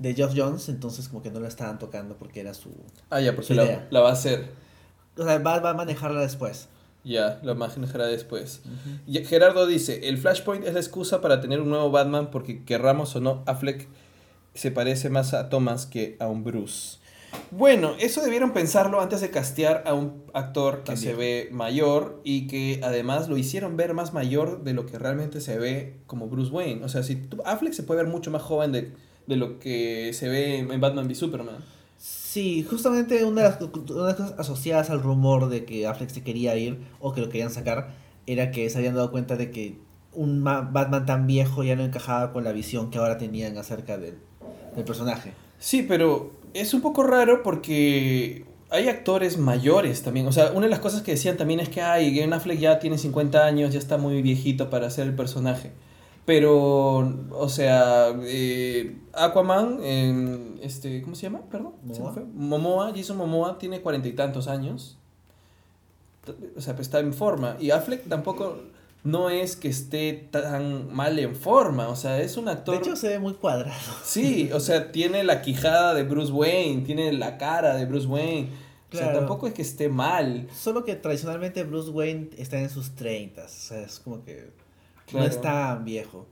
[0.01, 2.71] de Geoff Jones, entonces como que no la estaban tocando porque era su...
[3.11, 4.51] Ah, ya, porque la, la va a hacer.
[5.17, 6.69] O sea, va, va a manejarla después.
[7.05, 8.61] Ya, la manejará después.
[9.07, 13.21] Gerardo dice, el Flashpoint es la excusa para tener un nuevo Batman porque querramos o
[13.21, 13.89] no, Affleck
[14.55, 16.99] se parece más a Thomas que a un Bruce.
[17.53, 21.11] Bueno, eso debieron pensarlo antes de castear a un actor que También.
[21.13, 25.41] se ve mayor y que además lo hicieron ver más mayor de lo que realmente
[25.41, 26.85] se ve como Bruce Wayne.
[26.85, 28.93] O sea, si tú- Affleck se puede ver mucho más joven de,
[29.31, 31.57] de lo que se ve en Batman v Superman.
[31.97, 36.11] Sí, justamente una de, las, una de las cosas asociadas al rumor de que Affleck
[36.11, 37.95] se quería ir o que lo querían sacar
[38.27, 39.79] era que se habían dado cuenta de que
[40.13, 43.99] un ma- Batman tan viejo ya no encajaba con la visión que ahora tenían acerca
[43.99, 44.15] del,
[44.77, 45.33] del personaje.
[45.59, 50.27] Sí, pero es un poco raro porque hay actores mayores también.
[50.27, 52.79] O sea, una de las cosas que decían también es que ay, Ben Affleck ya
[52.79, 55.73] tiene 50 años, ya está muy viejito para hacer el personaje.
[56.25, 59.81] Pero, o sea, eh, Aquaman,
[60.63, 61.41] este, ¿cómo se llama?
[61.51, 61.73] Perdón.
[61.93, 62.13] ¿se me Momoa.
[62.13, 62.25] fue?
[62.25, 64.99] Momoa, Jason Momoa tiene cuarenta y tantos años.
[66.57, 67.57] O sea, pues está en forma.
[67.59, 68.59] Y Affleck tampoco
[69.03, 71.89] no es que esté tan mal en forma.
[71.89, 72.77] O sea, es un actor...
[72.77, 73.81] De hecho, se ve muy cuadrado.
[74.05, 78.51] Sí, o sea, tiene la quijada de Bruce Wayne, tiene la cara de Bruce Wayne.
[78.93, 80.49] O sea, tampoco es que esté mal.
[80.55, 84.51] Solo que tradicionalmente Bruce Wayne está en sus 30, o sea, es como que
[85.11, 85.27] Claro.
[85.27, 86.27] no es tan viejo.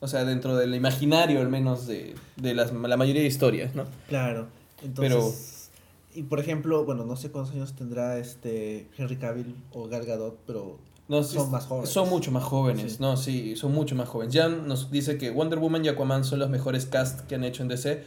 [0.00, 3.84] O sea, dentro del imaginario al menos de, de las, la mayoría de historias, ¿no?
[4.08, 4.46] Claro.
[4.82, 5.70] Entonces,
[6.14, 10.38] y por ejemplo, bueno, no sé cuántos años tendrá este Henry Cavill o Gal Gadot,
[10.46, 11.90] pero No, Son más jóvenes.
[11.90, 12.98] Son mucho más jóvenes, Sí.
[13.00, 14.34] no, sí, son mucho más jóvenes.
[14.34, 17.62] Jan nos dice que Wonder Woman y Aquaman son los mejores cast que han hecho
[17.62, 18.02] en DC.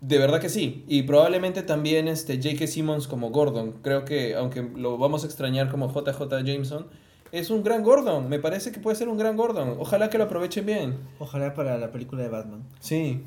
[0.00, 0.84] De verdad que sí.
[0.86, 2.66] Y probablemente también este J.K.
[2.68, 3.72] Simmons como Gordon.
[3.82, 6.86] Creo que, aunque lo vamos a extrañar como JJ Jameson,
[7.32, 8.28] es un gran Gordon.
[8.28, 9.76] Me parece que puede ser un gran Gordon.
[9.78, 10.96] Ojalá que lo aprovechen bien.
[11.18, 12.62] ojalá para la película de Batman.
[12.80, 13.22] Sí,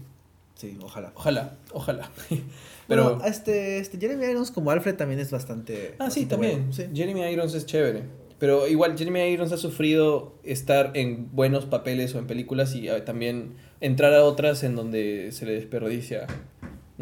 [0.55, 1.11] Sí, ojalá.
[1.15, 2.11] ojalá, ojalá.
[2.87, 5.95] Pero este, este Jeremy Irons como Alfred también es bastante.
[5.97, 6.67] Ah, sí, también.
[6.67, 6.83] bueno, sí.
[6.93, 8.03] Jeremy Irons es chévere.
[8.37, 13.05] Pero igual Jeremy Irons ha sufrido estar en buenos papeles o en películas y ah,
[13.05, 16.27] también entrar a otras en donde se le desperdicia,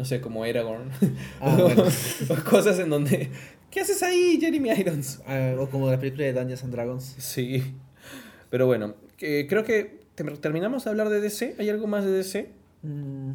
[0.00, 0.90] no sé, como Aragorn.
[1.40, 1.84] Ah, o, bueno.
[2.28, 3.30] o cosas en donde...
[3.70, 5.20] ¿Qué haces ahí, Jeremy Irons?
[5.26, 7.14] Ah, o como la película de Dungeons and Dragons.
[7.18, 7.62] Sí.
[8.50, 11.54] Pero bueno, creo que te- terminamos de hablar de DC.
[11.58, 12.48] ¿Hay algo más de DC?
[12.82, 13.32] Mm,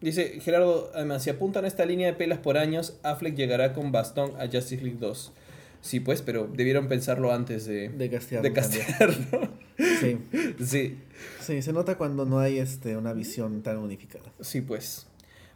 [0.00, 3.92] Dice Gerardo, además, si apuntan a esta línea de pelas por años, Affleck llegará con
[3.92, 5.32] bastón a Justice League 2.
[5.82, 8.42] Sí, pues, pero debieron pensarlo antes de, de castear.
[8.42, 9.48] de castearlo.
[10.00, 10.18] Sí.
[10.62, 10.98] sí,
[11.40, 14.30] sí, se nota cuando no hay este, una visión tan unificada.
[14.40, 15.06] sí, pues.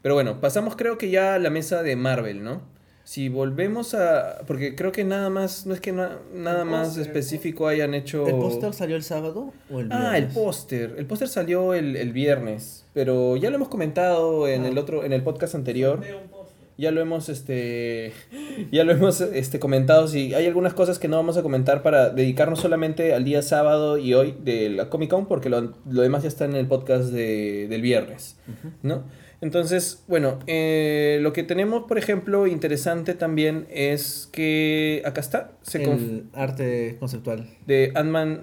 [0.00, 2.62] Pero bueno, pasamos creo que ya a la mesa de Marvel, ¿no?
[3.04, 4.38] Si volvemos a...
[4.46, 8.26] Porque creo que nada más, no es que na- nada El más específico hayan hecho...
[8.26, 10.08] ¿El póster salió el sábado o el viernes?
[10.10, 10.94] Ah, el póster.
[10.96, 14.68] El póster salió el, el viernes, pero ya lo hemos comentado en Ah.
[14.68, 16.00] el otro, en el podcast anterior.
[16.76, 18.12] Ya lo hemos, este,
[18.72, 20.08] ya lo hemos, este, comentado.
[20.08, 23.96] Si hay algunas cosas que no vamos a comentar para dedicarnos solamente al día sábado
[23.98, 27.10] y hoy de la Comic Con, porque lo, lo demás ya está en el podcast
[27.12, 28.36] de, del viernes.
[28.82, 29.04] ¿no?
[29.40, 35.84] Entonces, bueno, eh, lo que tenemos, por ejemplo, interesante también es que acá está, se
[35.86, 37.46] conf- el arte conceptual.
[37.66, 38.42] de Ant-Man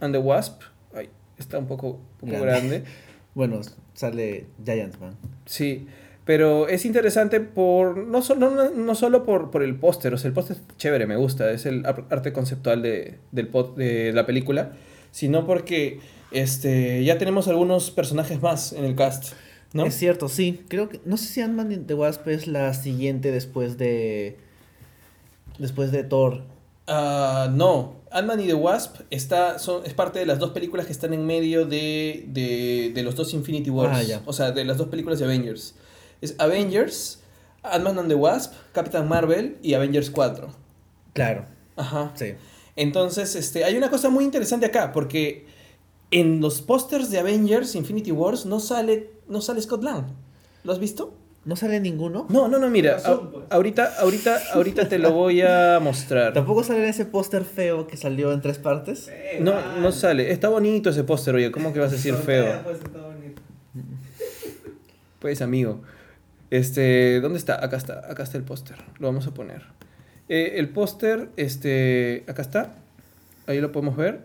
[0.00, 0.62] and the Wasp.
[0.94, 2.68] Ay, está un poco, un poco Grande.
[2.80, 2.84] grande.
[3.32, 3.60] Bueno,
[3.94, 5.14] sale Giant Man.
[5.46, 5.86] Sí,
[6.30, 10.28] Pero es interesante por no, solo no, no solo por, por el póster, o sea,
[10.28, 14.26] el póster es chévere, me gusta, es el ar- arte conceptual de, del de la
[14.26, 14.74] película,
[15.10, 15.98] sino porque
[16.30, 19.32] este, ya tenemos algunos personajes más en el cast,
[19.72, 19.84] ¿no?
[19.86, 20.60] Es cierto, sí.
[20.68, 21.00] Creo que.
[21.04, 24.36] No sé si Ant-Man and the Wasp es la siguiente después de.
[25.58, 26.42] Después de Thor.
[26.86, 30.92] Ah, no, Ant-Man y The Wasp está, son, es parte de las dos películas que
[30.92, 33.92] están en medio de, de, de los dos Infinity Wars.
[33.94, 34.22] Ah, ya.
[34.26, 35.74] O sea, de las dos películas de Avengers.
[36.20, 37.20] Es Avengers,
[37.62, 40.48] Ant-Man and the Wasp, Captain Marvel y Avengers 4.
[41.14, 42.12] Claro, Ajá.
[42.14, 42.34] sí.
[42.76, 45.46] Entonces, este, hay una cosa muy interesante acá, porque
[46.10, 50.06] en los pósters de Avengers Infinity Wars no sale, no sale Scott Lang.
[50.64, 51.14] ¿Lo has visto?
[51.44, 52.26] ¿No sale ninguno?
[52.28, 53.44] No, no, no, mira, Razón, pues.
[53.50, 56.34] ahorita, ahorita, ahorita te lo voy a mostrar.
[56.34, 59.10] ¿Tampoco sale ese póster feo que salió en tres partes?
[59.40, 60.30] No, no sale.
[60.32, 61.50] Está bonito ese póster, oye.
[61.50, 62.60] ¿Cómo que vas a decir feo?
[62.62, 63.42] Pues, está bonito.
[65.18, 65.80] Pues, amigo.
[66.50, 67.64] Este, ¿dónde está?
[67.64, 68.02] Acá está.
[68.10, 68.76] Acá está el póster.
[68.98, 69.62] Lo vamos a poner.
[70.28, 72.74] Eh, el póster, este, acá está.
[73.46, 74.20] Ahí lo podemos ver.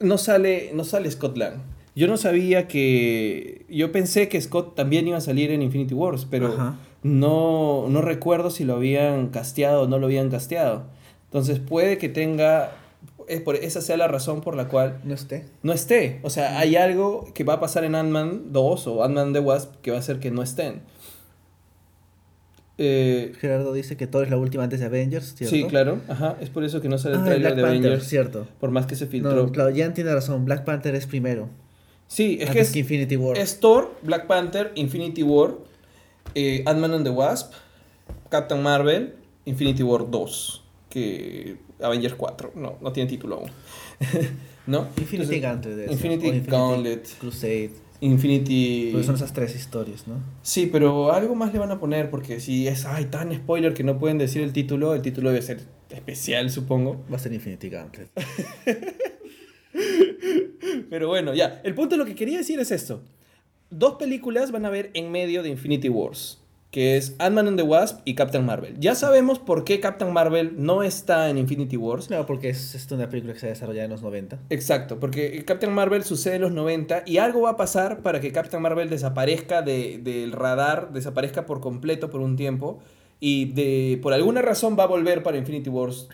[0.00, 1.54] No sale, no sale Scott Lang.
[1.94, 3.64] Yo no sabía que.
[3.68, 6.76] Yo pensé que Scott también iba a salir en Infinity Wars, pero Ajá.
[7.02, 10.84] no, no recuerdo si lo habían casteado o no lo habían casteado.
[11.24, 12.70] Entonces puede que tenga.
[13.26, 15.46] es por, esa sea la razón por la cual No esté.
[15.62, 16.20] no esté.
[16.22, 19.74] O sea, hay algo que va a pasar en Ant-Man 2 o Ant-Man The Wasp
[19.82, 20.82] que va a hacer que no estén.
[22.80, 25.54] Eh, Gerardo dice que Thor es la última antes de Avengers, ¿cierto?
[25.56, 26.00] sí, claro.
[26.08, 26.36] Ajá.
[26.40, 28.08] Es por eso que no sale el Ah, trailer Black de Panther, Avengers.
[28.08, 28.48] cierto.
[28.60, 29.34] Por más que se filtró.
[29.34, 30.44] No, claro, Jan tiene razón.
[30.44, 31.48] Black Panther es primero.
[32.06, 33.36] Sí, es que es, que Infinity War.
[33.36, 35.56] es Thor, Black Panther, Infinity War,
[36.34, 37.52] eh, Ant-Man and the Wasp,
[38.30, 39.12] Captain Marvel,
[39.44, 40.64] Infinity War 2.
[40.88, 42.52] Que Avengers 4.
[42.54, 43.50] No, no tiene título aún.
[44.66, 44.86] ¿No?
[44.98, 45.90] Infinity Entonces, Gauntlet.
[45.92, 47.08] Infinity o Gauntlet.
[47.18, 47.70] Crusade.
[48.00, 48.90] Infinity.
[48.92, 50.16] Pues son esas tres historias, ¿no?
[50.42, 53.84] Sí, pero algo más le van a poner porque si es ay, tan spoiler que
[53.84, 57.04] no pueden decir el título, el título debe ser especial, supongo.
[57.10, 58.10] Va a ser Infinity Gauntlet.
[60.90, 61.60] Pero bueno, ya.
[61.64, 63.02] El punto de lo que quería decir es esto.
[63.70, 66.37] Dos películas van a ver en medio de Infinity Wars,
[66.70, 68.74] que es Ant-Man and the Wasp y Captain Marvel.
[68.78, 72.08] Ya sabemos por qué Captain Marvel no está en Infinity Wars.
[72.08, 74.38] Claro, porque es, es una película que se ha desarrollado en los 90.
[74.50, 78.32] Exacto, porque Captain Marvel sucede en los 90 y algo va a pasar para que
[78.32, 82.80] Captain Marvel desaparezca de- del radar, desaparezca por completo por un tiempo
[83.18, 86.08] y de, por alguna razón va a volver para Infinity Wars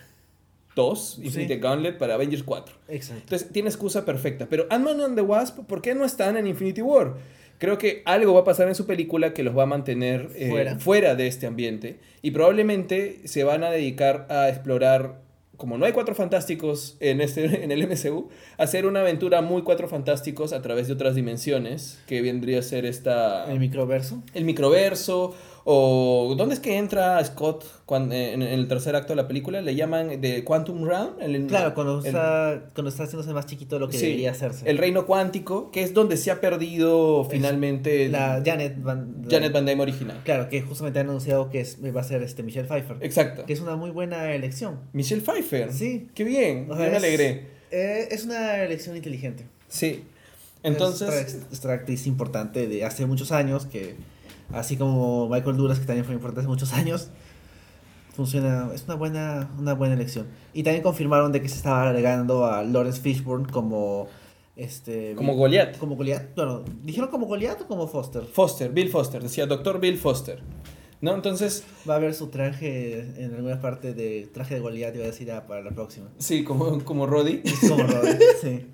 [0.77, 1.61] 2, Infinity Sí.
[1.61, 2.75] Gauntlet para Avengers 4.
[2.89, 3.23] Exacto.
[3.25, 4.47] Entonces tiene excusa perfecta.
[4.49, 7.15] Pero Ant-Man and the Wasp, ¿por qué no están en Infinity War?
[7.59, 10.51] Creo que algo va a pasar en su película que los va a mantener eh,
[10.51, 10.79] Fuera.
[10.79, 11.99] fuera de este ambiente.
[12.23, 15.21] Y probablemente se van a dedicar a explorar,
[15.57, 19.89] como no hay cuatro fantásticos en, este, en el MCU, hacer una aventura muy cuatro
[19.89, 23.51] fantásticos a través de otras dimensiones, que vendría a ser esta...
[23.51, 24.23] El microverso.
[24.35, 25.35] el microverso,
[25.67, 29.63] o ¿dónde es que entra Scott cuando, en, en el tercer acto de la película?
[29.63, 31.15] Le llaman de Quantum Realm.
[31.21, 34.33] el- Claro, cuando, el- está, cuando está haciéndose más chiquito de lo que Sí, debería
[34.33, 34.69] hacerse.
[34.69, 39.65] El reino cuántico, que es donde se ha perdido finalmente La Janet Van, Janet Van
[39.67, 40.21] Dyne original.
[40.25, 42.97] Claro, que justamente han anunciado que es, va a ser este Michelle Pfeiffer.
[43.01, 43.47] Exacto.
[43.47, 44.81] Que es una muy buena elección.
[44.93, 45.73] Michelle Pfeiffer.
[45.73, 46.09] Sí.
[46.15, 46.67] Qué bien.
[46.71, 47.47] O sea, me es- alegré.
[47.71, 49.47] eh, es una elección inteligente.
[49.69, 50.05] Sí.
[50.63, 53.97] Es Entonces, otra actriz importante de hace muchos años que,
[54.55, 57.11] así como Michael Duras, que también fue importante hace muchos años,
[58.15, 60.27] funciona, es una buena, una buena elección.
[60.53, 64.09] Y también confirmaron de que se estaba agregando a Lawrence Fishburne como
[64.57, 65.79] este como Goliath.
[65.79, 66.35] como Goliath.
[66.37, 68.25] Bueno, dijeron como Goliath o como Foster.
[68.25, 69.23] Foster, Bill Foster.
[69.23, 70.43] Decía Doctor Bill Foster.
[71.05, 71.15] ¿No?
[71.15, 75.09] Entonces, Va a haber su traje en alguna parte de traje de Goliath, iba a
[75.09, 76.07] decir ah, para la próxima.
[76.17, 77.43] sí, como, como Roddy.
[77.69, 78.67] Como Robin, sí.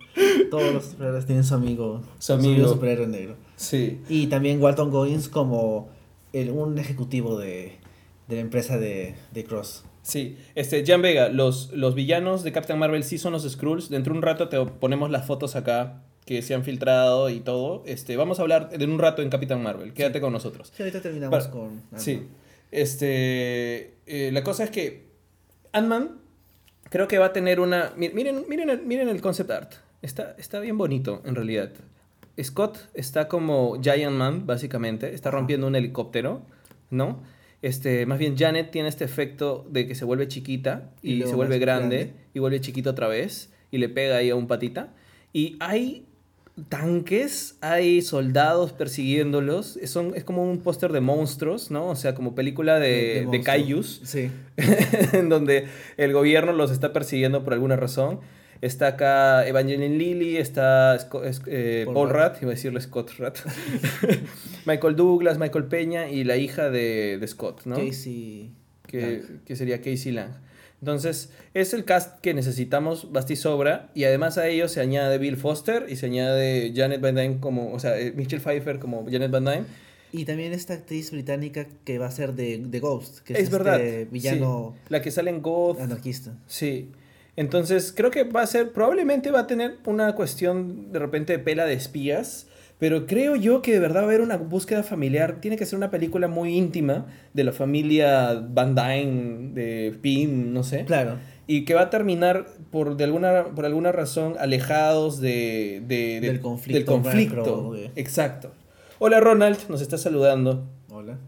[0.49, 2.69] Todos los superhéroes tienen su amigo, Su amigo.
[2.69, 3.35] superhéroe negro.
[3.57, 4.01] Sí.
[4.09, 5.89] Y también Walton Goggins como
[6.33, 7.79] el, un ejecutivo de,
[8.29, 9.85] de la empresa de, de Cross.
[10.03, 13.89] Sí, este, Jan Vega, los, los villanos de Captain Marvel sí son los Skrulls.
[13.91, 17.83] Dentro de un rato te ponemos las fotos acá que se han filtrado y todo.
[17.87, 19.93] Este, vamos a hablar en un rato en Captain Marvel.
[19.93, 20.71] Quédate con nosotros.
[20.73, 21.83] Sí, ahorita terminamos Para- con...
[21.97, 22.23] Sí.
[22.71, 25.07] Este, eh, la cosa es que
[25.73, 26.19] Ant-Man
[26.89, 27.93] creo que va a tener una...
[27.97, 29.73] mi- Miren, miren, el, miren el concept art.
[30.03, 31.73] Está, está bien bonito, en realidad.
[32.41, 35.13] Scott está como Giant Man, básicamente.
[35.13, 36.43] Está rompiendo un helicóptero,
[36.91, 37.25] ¿no?
[37.61, 41.59] Este, más bien Janet tiene este efecto de que se vuelve chiquita Y se vuelve
[41.59, 42.15] grande, grande.
[42.35, 44.95] y vuelve chiquita otra vez y le pega ahí a un patita.
[45.33, 46.07] Y hay
[46.69, 49.79] tanques, hay soldados persiguiéndolos.
[49.85, 51.87] Son, es como un póster de monstruos, ¿no?
[51.89, 54.31] O sea, como película de, de, kaijus Sí.
[55.13, 58.21] en donde el gobierno los está persiguiendo por alguna razón.
[58.61, 62.11] Está acá Evangeline Lilly, está Sco- es- eh, Paul Paul.
[62.11, 63.33] Rudd, iba a decirle Scott Rudd.
[64.67, 67.77] Michael Douglas, Michael Peña y la hija de, de Scott, ¿no?
[67.77, 68.51] Casey.
[68.87, 70.33] que, que sería Casey Lang.
[70.81, 75.19] Entonces, es el cast que necesitamos, basta y sobra, y además a ellos se añade
[75.19, 79.05] Bill Foster y se añade Janet Van Dyne como, o sea, eh, Michelle Pfeiffer como
[79.11, 79.65] Janet Van Dyne.
[80.13, 83.45] Y también esta actriz británica que va a ser de, de Ghost, que es, Es,
[83.45, 83.81] este verdad.
[84.11, 84.87] villano sí.
[84.89, 85.81] La que sale en Goth.
[85.81, 86.33] anarquista.
[86.47, 86.91] Sí.
[87.37, 91.39] Entonces, creo que va a ser, probablemente va a tener una cuestión de repente de
[91.39, 92.47] pela de espías,
[92.81, 95.41] pero creo yo que de verdad va a haber una búsqueda familiar.
[95.41, 100.65] Tiene que ser una película muy íntima de la familia Van Dyne, de Pym, no
[100.65, 100.85] sé.
[100.87, 101.19] Claro.
[101.47, 106.29] Y que va a terminar por, de alguna, por alguna razón alejados de, de- de-
[106.29, 107.75] Del conflicto del conflicto.
[107.97, 108.53] Exacto.
[108.99, 110.69] Hola Ronald, nos está saludando.
[110.91, 111.19] Hola.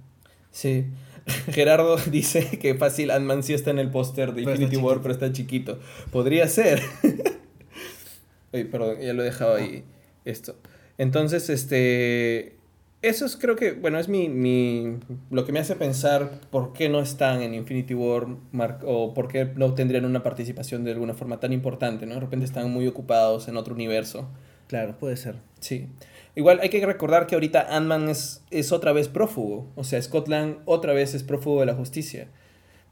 [0.50, 0.86] Sí.
[1.52, 5.12] Gerardo dice que fácil Ant-Man sí está en el póster de Pero Infinity War, pero
[5.14, 5.78] está chiquito.
[6.10, 6.80] Podría ser.
[8.52, 9.84] Oye, perdón, ya lo he dejado ahí.
[10.24, 10.56] Esto.
[11.02, 12.54] Entonces, este.
[13.02, 14.98] Eso es, creo que, bueno, es mi, mi.
[15.32, 19.26] Lo que me hace pensar por qué no están en Infinity War Mark, o por
[19.26, 22.14] qué no tendrían una participación de alguna forma tan importante, ¿no?
[22.14, 24.28] De repente están muy ocupados en otro universo.
[24.68, 25.34] Claro, puede ser.
[25.58, 25.88] Sí.
[26.36, 29.66] Igual hay que recordar que ahorita Ant-Man es, es otra vez prófugo.
[29.74, 32.28] O sea, Scott Lang otra vez es prófugo de la justicia.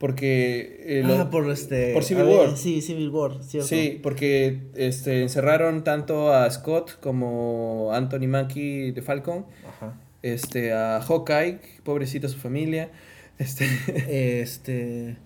[0.00, 0.80] Porque...
[0.86, 1.92] eh, lo- ah, por este.
[1.92, 2.56] por Civil a ver, War.
[2.56, 3.68] Sí, Civil War, cierto.
[3.68, 10.00] Sí, porque este, encerraron tanto a Scott como Anthony Mackie de Falcon, Ajá.
[10.22, 12.90] este, a Hawkeye, pobrecita su familia.
[13.40, 13.66] Este,
[14.42, 15.16] Este.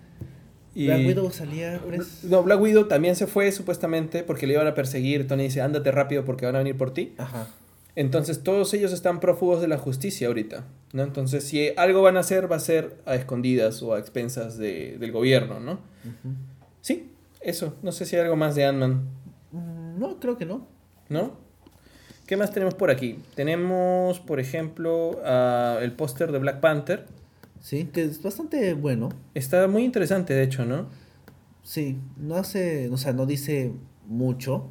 [0.73, 1.81] y- Black Widow salía.
[1.81, 5.27] pres- No, Black Widow también se fue supuestamente porque le iban a perseguir.
[5.27, 7.13] Tony dice, ándate rápido porque van a venir por ti.
[7.17, 7.47] Ajá.
[7.95, 11.03] Entonces todos ellos están prófugos de la justicia ahorita, ¿no?
[11.03, 14.97] Entonces si algo van a hacer, va a ser a escondidas o a expensas de-
[14.99, 15.79] del gobierno, ¿no?
[16.81, 17.75] Sí, eso.
[17.83, 19.03] No sé si hay algo más de Ant-Man,
[19.51, 20.67] Mm, No, creo que no.
[21.07, 21.37] ¿no?
[22.27, 23.19] ¿Qué más tenemos por aquí?
[23.35, 25.21] Tenemos, por ejemplo,
[25.79, 27.05] el póster de Black Panther.
[27.61, 29.09] Sí, que es bastante bueno.
[29.35, 30.87] Está muy interesante, de hecho, ¿no?
[31.63, 32.89] Sí, no hace.
[32.89, 33.71] O sea, no dice
[34.07, 34.69] mucho,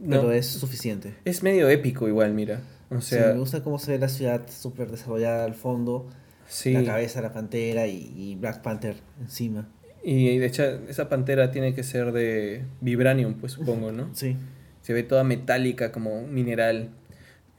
[0.00, 1.14] No, pero es suficiente.
[1.24, 2.60] es medio épico igual, mira.
[2.90, 6.08] O Sí, sea, me gusta cómo se ve la ciudad súper desarrollada al fondo,
[6.48, 6.72] sí.
[6.72, 9.68] la cabeza de la pantera y, y Black Panther encima.
[10.02, 14.08] Y de hecho, esa pantera tiene que ser de vibranium, pues supongo, ¿no?
[14.14, 14.36] Sí.
[14.82, 16.88] Se ve toda metálica como un mineral.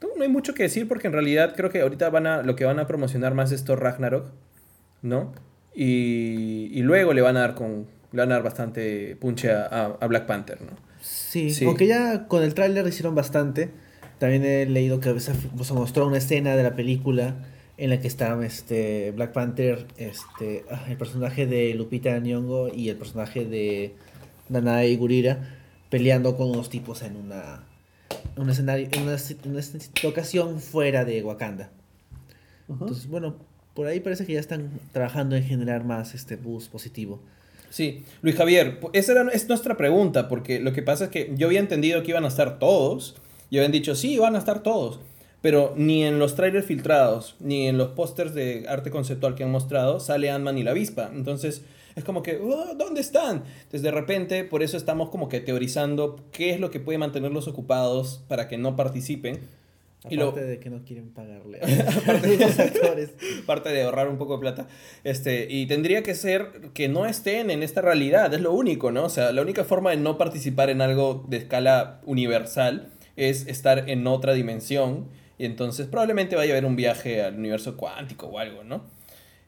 [0.02, 2.56] No, no hay mucho que decir porque en realidad creo que ahorita van a, lo
[2.56, 4.26] que van a promocionar más es Thor Ragnarok,
[5.02, 5.32] ¿no?
[5.74, 9.64] Y, y luego le van a dar con le van a dar bastante punche a,
[9.66, 10.72] a- a Black Panther, ¿no?
[11.02, 11.64] Sí, Sí.
[11.66, 13.70] aunque ya con el tráiler hicieron bastante.
[14.18, 17.34] También he leído que se, se mostró una escena de la película
[17.76, 22.88] en la que estaban este, Black Panther, este, ah, el personaje de Lupita Nyong'o y
[22.88, 23.94] el personaje de
[24.48, 25.58] Nanae Gurira
[25.90, 27.64] peleando con unos tipos en una
[28.36, 29.60] un escenario, en una, una
[30.02, 31.70] locación fuera de Wakanda.
[32.68, 33.36] Entonces, bueno,
[33.74, 37.20] por ahí parece que ya están trabajando en generar más este bus positivo.
[37.72, 41.46] Sí, Luis Javier, esa era, es nuestra pregunta, porque lo que pasa es que yo
[41.46, 43.16] había entendido que iban a estar todos,
[43.48, 45.00] y habían dicho, sí, van a estar todos,
[45.40, 49.50] pero ni en los trailers filtrados, ni en los pósters de arte conceptual que han
[49.50, 51.10] mostrado, sale Ant-Man y la avispa.
[51.14, 51.62] Entonces,
[51.96, 53.44] es como que, "Oh, ¿dónde están?
[53.62, 57.48] Entonces, de repente, por eso estamos como que teorizando qué es lo que puede mantenerlos
[57.48, 59.40] ocupados para que no participen.
[60.10, 62.12] Y Aparte lo- de que no quieren pagarle a
[62.46, 63.10] los actores.
[63.46, 64.66] parte de ahorrar un poco de plata.
[65.04, 69.04] Este, y tendría que ser que no estén en esta realidad, es lo único, ¿no?
[69.04, 73.88] O sea, la única forma de no participar en algo de escala universal es estar
[73.88, 75.08] en otra dimensión.
[75.38, 78.84] Y entonces probablemente vaya a haber un viaje al universo cuántico o algo, ¿no?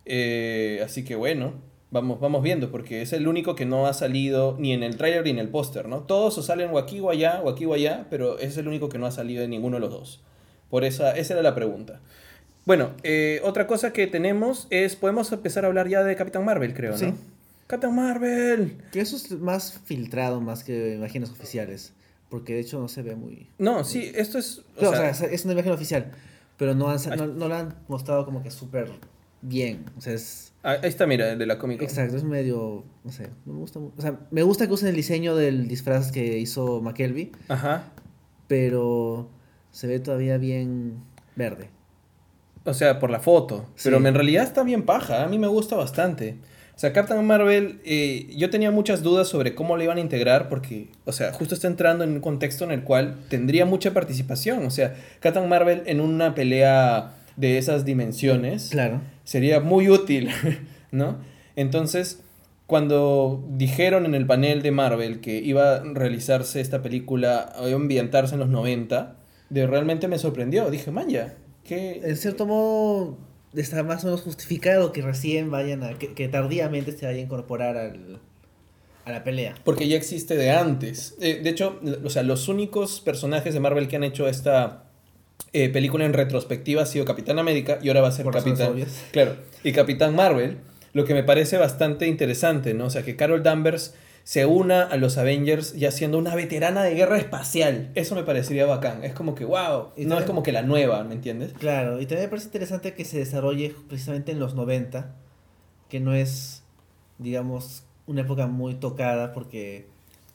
[0.06, 1.54] Eh, así que bueno,
[1.90, 5.24] vamos, vamos viendo, porque es el único que no ha salido ni en el trailer
[5.24, 6.00] ni en el póster, ¿no?
[6.02, 8.88] Todos o salen o aquí o allá, o aquí o allá, pero es el único
[8.88, 10.22] que no ha salido de ninguno de los dos.
[10.70, 12.00] Por esa, esa era la pregunta.
[12.66, 16.72] Bueno, eh, otra cosa que tenemos es, podemos empezar a hablar ya de Capitán Marvel,
[16.74, 16.98] creo, ¿no?
[16.98, 17.12] Sí.
[17.66, 18.78] Capitán Marvel.
[18.92, 21.92] Que eso es más filtrado más que imágenes oficiales.
[22.30, 23.48] Porque de hecho no se ve muy.
[23.58, 24.60] No, sí, esto es...
[24.76, 26.10] o Claro, sea, o sea, es una imagen oficial.
[26.56, 28.90] Pero no, han, no, no la han mostrado como que súper
[29.42, 29.84] bien.
[29.96, 30.52] O sea, es.
[30.62, 31.88] ah, ahí está, mira, de la Comic Con.
[31.88, 32.84] Exacto, es medio.
[33.04, 33.28] No sé.
[33.44, 36.80] No me gusta O sea, me gusta que usen el diseño del disfraz que hizo
[36.80, 37.32] McKelvey.
[37.48, 37.92] Ajá.
[38.48, 39.30] Pero
[39.74, 40.94] se ve todavía bien
[41.34, 41.68] verde.
[42.64, 43.66] O sea, por la foto.
[43.74, 43.90] Sí.
[43.90, 45.24] Pero en realidad está bien paja.
[45.24, 46.36] A mí me gusta bastante.
[46.76, 50.48] O sea, Captain Marvel, eh, yo tenía muchas dudas sobre cómo le iban a integrar
[50.48, 54.64] porque, o sea, justo está entrando en un contexto en el cual tendría mucha participación.
[54.64, 59.00] O sea, Captain Marvel en una pelea de esas dimensiones Claro.
[59.24, 60.30] sería muy útil,
[60.92, 61.18] ¿no?
[61.56, 62.22] Entonces,
[62.66, 67.74] cuando dijeron en el panel de Marvel que iba a realizarse esta película, iba a
[67.74, 69.16] ambientarse en los 90,
[69.54, 70.70] de, realmente me sorprendió.
[70.70, 71.34] Dije, manja,
[71.64, 72.00] que...
[72.02, 73.16] En cierto modo
[73.54, 75.98] está más o menos justificado que recién vayan a...
[75.98, 78.20] que, que tardíamente se vaya a incorporar al,
[79.04, 79.54] a la pelea.
[79.64, 81.16] Porque ya existe de antes.
[81.20, 84.84] Eh, de hecho, o sea, los únicos personajes de Marvel que han hecho esta
[85.52, 88.84] eh, película en retrospectiva ha sido Capitán América y ahora va a ser Por Capitán.
[89.12, 90.58] Claro, y Capitán Marvel,
[90.92, 92.86] lo que me parece bastante interesante, ¿no?
[92.86, 93.94] O sea, que Carol Danvers
[94.24, 97.90] se una a los Avengers ya siendo una veterana de guerra espacial.
[97.94, 99.04] Eso me parecería bacán.
[99.04, 101.52] Es como que, wow, Y no es como que la nueva, ¿me entiendes?
[101.52, 105.14] Claro, y también me parece interesante que se desarrolle precisamente en los 90,
[105.90, 106.62] que no es,
[107.18, 109.86] digamos, una época muy tocada porque...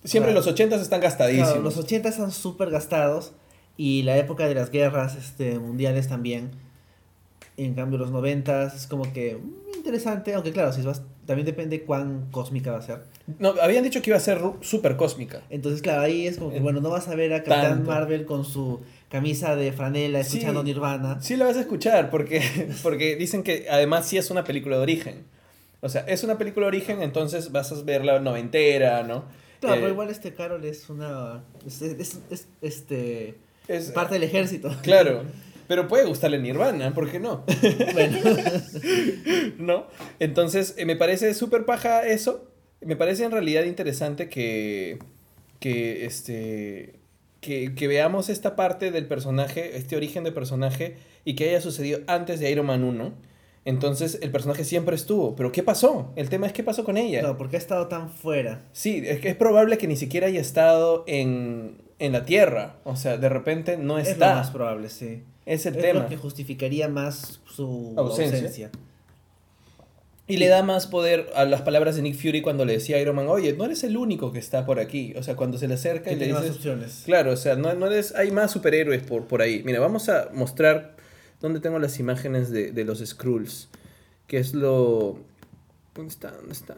[0.03, 1.49] Siempre los 80s están gastadísimos.
[1.49, 3.33] Claro, los 80 están súper gastados
[3.75, 6.51] y la época de las guerras este, mundiales también.
[7.57, 11.83] En cambio, los 90 es como que mm, interesante, aunque claro, si vas, también depende
[11.83, 13.03] cuán cósmica va a ser.
[13.37, 15.41] No, habían dicho que iba a ser súper cósmica.
[15.49, 17.91] Entonces, claro, ahí es como que, Eh, bueno, no vas a ver a Capitán tanto.
[17.91, 20.37] Marvel con su camisa de franela Sí.
[20.37, 21.21] escuchando Nirvana.
[21.21, 22.41] Sí la vas a escuchar porque,
[22.83, 25.23] porque dicen que además sí es una película de origen.
[25.81, 29.25] O sea, es una película de origen, entonces vas a ver la noventera, ¿no?
[29.61, 31.43] Claro, Eh, pero igual este Carol es una.
[31.65, 33.35] Es, es- es- este.
[33.67, 34.69] es- parte del ejército.
[34.83, 35.23] Claro,
[35.67, 37.43] pero puede gustarle Nirvana, ¿por qué no?
[37.93, 38.17] bueno,
[39.57, 39.87] ¿No?
[40.19, 42.45] Entonces, eh, me parece súper paja eso.
[42.81, 44.99] Me parece en realidad interesante que,
[45.59, 46.95] que, este,
[47.41, 51.99] que, que veamos esta parte del personaje, este origen del personaje, y que haya sucedido
[52.07, 53.13] antes de Iron Man 1.
[53.65, 55.35] Entonces, el personaje siempre estuvo.
[55.35, 56.11] ¿Pero qué pasó?
[56.15, 57.21] El tema es qué pasó con ella.
[57.21, 58.61] no, porque ha estado tan fuera.
[58.71, 62.77] Sí, es que es probable que ni siquiera haya estado en, en la Tierra.
[62.85, 64.35] O sea, de repente no Es lo está.
[64.35, 65.23] más probable, sí.
[65.45, 65.99] Es el es tema.
[66.01, 68.37] lo que justificaría más su Ausencia.
[68.37, 68.71] ausencia.
[70.29, 72.99] Y le da más poder a las palabras de Nick Fury cuando le decía a
[72.99, 75.11] Iron Man, oye, no eres el único que está por aquí.
[75.17, 76.57] O sea, cuando se le acerca y le tiene más dices...
[76.57, 77.01] opciones.
[77.03, 79.63] Claro, o sea, no, no eres, hay más superhéroes por, por ahí.
[79.65, 80.95] Mira, vamos a mostrar
[81.41, 83.69] dónde tengo las imágenes de, de los Skrulls.
[84.27, 85.19] Que es lo...
[85.95, 86.35] ¿Dónde están?
[86.35, 86.77] ¿Dónde están?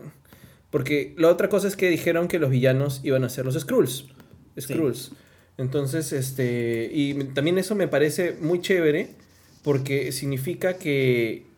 [0.69, 4.05] Porque la otra cosa es que dijeron que los villanos iban a ser los Skrulls.
[4.57, 5.11] Skrulls.
[5.57, 6.89] Entonces, este...
[6.89, 9.09] Y también eso me parece muy chévere
[9.61, 11.50] porque significa que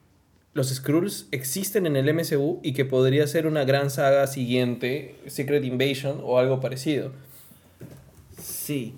[0.53, 5.63] los Skrulls existen en el MCU y que podría ser una gran saga siguiente, Secret
[5.65, 7.11] Invasion o algo parecido.
[8.39, 8.93] Sí.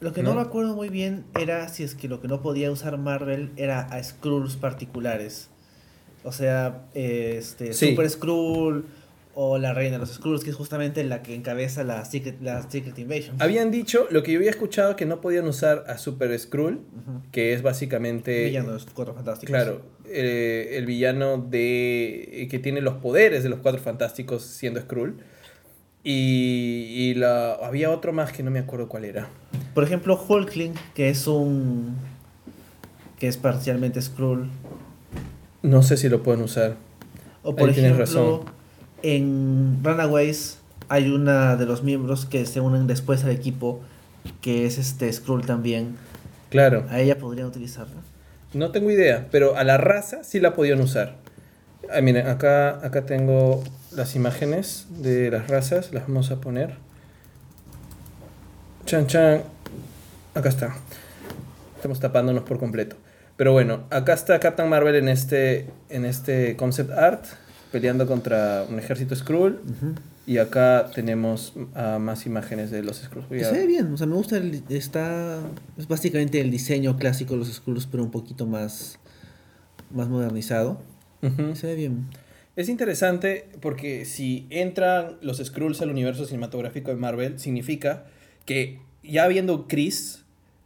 [0.00, 0.36] Lo que no, ¿No?
[0.36, 3.80] me acuerdo muy bien era si es que lo que no podía usar Marvel era
[3.80, 5.48] a Skrulls particulares.
[6.24, 7.90] O sea, este, Sí.
[7.90, 8.84] Super Skrull
[9.34, 12.68] o la Reina de los Skrulls, que es justamente la que encabeza la Secret, la
[12.68, 13.36] Secret Invasion.
[13.40, 16.80] Habían dicho, lo que yo había escuchado, que no podían usar a Super Skrull,
[17.30, 18.46] que es básicamente...
[18.46, 19.50] Villano de los Cuatro Fantásticos.
[19.50, 25.18] Claro, eh, el villano de que tiene los poderes de los Cuatro Fantásticos siendo Skrull.
[26.04, 29.28] Y, y la, había otro más que no me acuerdo cuál era.
[29.74, 31.96] Por ejemplo, Hulkling, que es un...
[33.18, 34.48] que es parcialmente Skrull.
[35.62, 36.76] No sé si lo pueden usar.
[37.42, 38.40] O por Ahí ejemplo, razón.
[39.02, 43.80] en Runaways hay una de los miembros que se unen después al equipo,
[44.40, 45.96] que es este Skrull también.
[46.48, 47.96] Claro, A ella podrían utilizarla.
[48.52, 51.16] No tengo idea, pero a la raza sí la podían usar.
[51.90, 53.62] Ah, miren, acá, acá tengo
[53.94, 56.74] las imágenes de las razas, las vamos a poner.
[58.84, 59.42] Chan, chan.
[60.34, 60.74] Acá está.
[61.76, 62.96] Estamos tapándonos por completo.
[63.36, 67.24] Pero bueno, acá está Captain Marvel en este, en este concept art,
[67.70, 69.60] peleando contra un ejército Skrull.
[70.28, 73.28] Y acá tenemos ah, más imágenes de los Skrulls.
[73.30, 75.40] Se ve bien, o sea, me gusta el, está
[75.78, 78.98] es básicamente el diseño clásico de los Skrulls, pero un poquito más
[79.90, 80.82] más modernizado.
[81.22, 81.56] Ujú.
[81.56, 82.08] Se ve bien.
[82.56, 88.04] Es interesante porque si entran los Skrulls al universo cinematográfico de Marvel, significa
[88.44, 89.94] que ya habiendo Kree,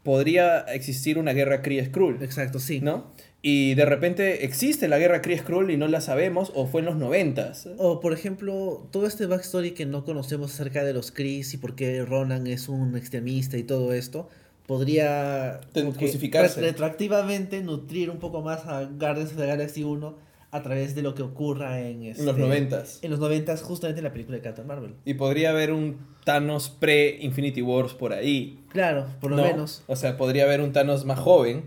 [0.03, 2.81] podría existir una guerra Kree-Skrull, Exacto, sí.
[2.81, 3.12] ¿no?
[3.45, 6.95] Y de repente existe la guerra Kree-Skrull y no la sabemos, o fue en los
[6.97, 7.69] noventas.
[7.79, 11.75] O por ejemplo, todo este backstory que no conocemos acerca de los Kree y por
[11.75, 14.29] qué Ronan es un extremista y todo esto,
[14.69, 15.61] podría
[15.99, 16.61] justificarse.
[16.61, 20.15] ret- retroactivamente nutrir un poco más a Guardians of the Galaxy 1
[20.53, 22.99] a través de lo que ocurra en, En los este, noventas.
[23.03, 24.95] En los 90 justamente en la película de Captain Marvel.
[25.05, 28.61] Y podría haber un Thanos pre-Infinity Wars por ahí.
[28.69, 29.43] Claro, por lo ¿no?
[29.45, 29.83] menos.
[29.89, 31.65] O sea, podría haber un Thanos más joven.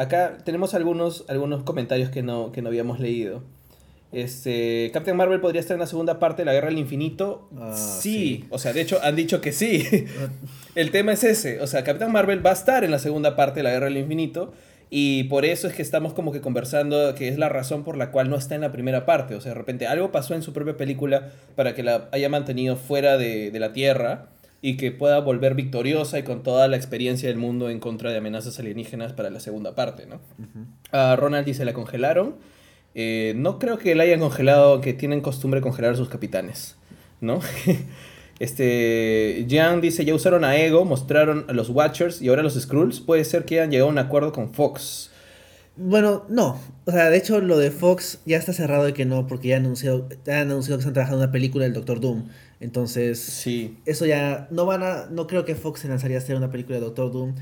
[0.00, 3.42] Acá tenemos algunos, algunos comentarios que no, que no habíamos leído.
[4.12, 7.50] Este, Captain Marvel podría estar en la segunda parte de la Guerra del Infinito.
[7.60, 8.00] Ah, sí.
[8.00, 8.44] sí.
[8.48, 9.86] o sea, de hecho han dicho que sí.
[10.74, 13.60] El tema es ese, o sea, Captain Marvel va a estar en la segunda parte
[13.60, 14.54] de la Guerra del Infinito
[14.88, 18.10] Y por eso es que estamos como que conversando, que es la razón por la
[18.10, 19.34] cual no está en la primera parte.
[19.34, 22.76] O sea, de repente algo pasó en su propia película para que la haya mantenido
[22.76, 24.30] fuera de, de la Tierra
[24.62, 28.18] y que pueda volver victoriosa y con toda la experiencia del mundo en contra de
[28.18, 30.20] amenazas alienígenas para la segunda parte, ¿no?
[30.92, 32.36] A Ronald dice, la congelaron.
[32.94, 36.76] Eh, no creo que la hayan congelado, que tienen costumbre de congelar a sus capitanes,
[37.20, 37.40] ¿no?
[38.38, 43.00] este, Jan dice, ya usaron a Ego, mostraron a los Watchers y ahora los Skrulls.
[43.00, 45.10] Puede ser que hayan llegado a un acuerdo con Fox.
[45.82, 46.60] Bueno, no.
[46.84, 49.56] O sea, de hecho, lo de Fox ya está cerrado de que no, porque ya,
[49.56, 52.24] anunció, ya han anunciado que están trabajando en una película del Doctor Doom.
[52.60, 53.78] Entonces, Sí.
[53.86, 55.06] eso ya no van a.
[55.10, 57.34] No creo que Fox se lanzaría a hacer una película de Doctor Doom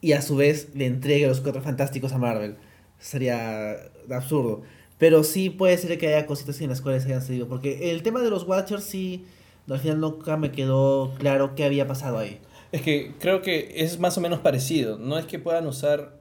[0.00, 2.56] y a su vez le entregue los cuatro fantásticos a Marvel.
[2.98, 3.76] Sería
[4.10, 4.62] absurdo.
[4.96, 7.48] Pero sí puede ser que haya cositas en las cuales hayan salido.
[7.48, 9.26] Porque el tema de los Watchers sí.
[9.68, 12.40] Al final nunca me quedó claro qué había pasado ahí.
[12.72, 14.98] Es que creo que es más o menos parecido.
[14.98, 16.17] No es que puedan usar...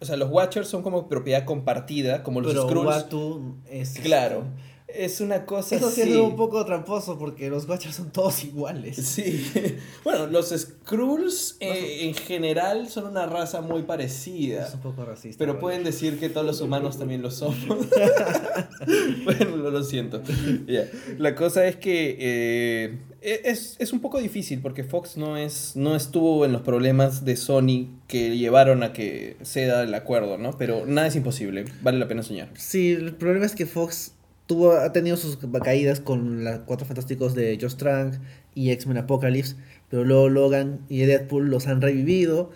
[0.00, 2.86] O sea, los Watchers son como propiedad compartida, como los Pero Skrulls.
[2.86, 3.98] Watu es.
[4.00, 4.44] Claro.
[4.88, 8.96] Es una cosa Eso sí es un poco tramposo porque los Watchers son todos iguales.
[8.96, 9.46] Sí.
[10.02, 14.66] Bueno, los Skrulls eh, en general son una raza muy parecida.
[14.66, 15.38] Es un poco racista.
[15.38, 17.58] Pero pueden decir que todos los humanos también lo somos.
[19.24, 20.22] bueno, lo, lo siento.
[20.66, 20.88] Ya.
[21.18, 25.94] La cosa es que eh, es, es un poco difícil porque Fox no, es, no
[25.94, 30.56] estuvo en los problemas de Sony que llevaron a que ceda el acuerdo, ¿no?
[30.58, 31.66] Pero nada es imposible.
[31.82, 32.48] Vale la pena soñar.
[32.54, 34.14] Sí, el problema es que Fox
[34.46, 38.14] tuvo, ha tenido sus caídas con los Cuatro Fantásticos de Josh Trank
[38.54, 39.56] y X-Men Apocalypse,
[39.90, 42.50] pero luego Logan y Deadpool los han revivido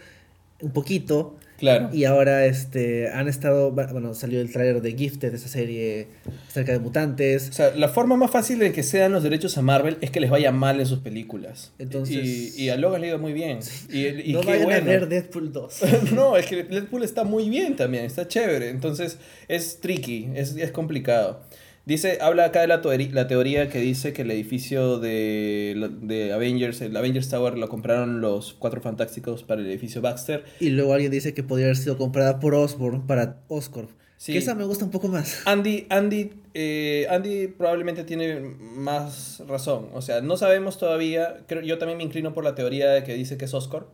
[0.63, 1.91] un poquito Claro.
[1.93, 6.09] y ahora este han estado, bueno, salió el tráiler de Gifted, esa serie
[6.49, 7.49] acerca de mutantes.
[7.51, 10.19] O sea, la forma más fácil de que cedan los derechos a Marvel es que
[10.19, 11.71] les vaya mal en sus películas.
[11.79, 13.61] Entonces- Y, y a Logan le ha ido muy bien.
[13.93, 14.81] Y, y no qué vayan bueno.
[14.83, 15.81] a ver Deadpool 2.
[16.15, 18.69] no, es que Deadpool está muy bien también, está chévere.
[18.69, 21.43] Entonces es tricky, es, es complicado.
[21.85, 22.81] Dice, habla acá de la,
[23.13, 28.21] la teoría que dice que el edificio de, de Avengers, el Avengers Tower, lo compraron
[28.21, 30.45] los cuatro fantásticos para el edificio Baxter.
[30.61, 33.91] y luego alguien dice que podría haber sido comprada por Osborn para Oscorp.
[34.17, 34.33] Sí.
[34.33, 35.43] Que esa me gusta un poco más.
[35.47, 39.89] Andy, Andy, eh, Andy probablemente tiene más razón.
[39.95, 41.39] O sea, no sabemos todavía.
[41.49, 43.89] Creo, yo también me inclino por la teoría de que dice que es Oscorp.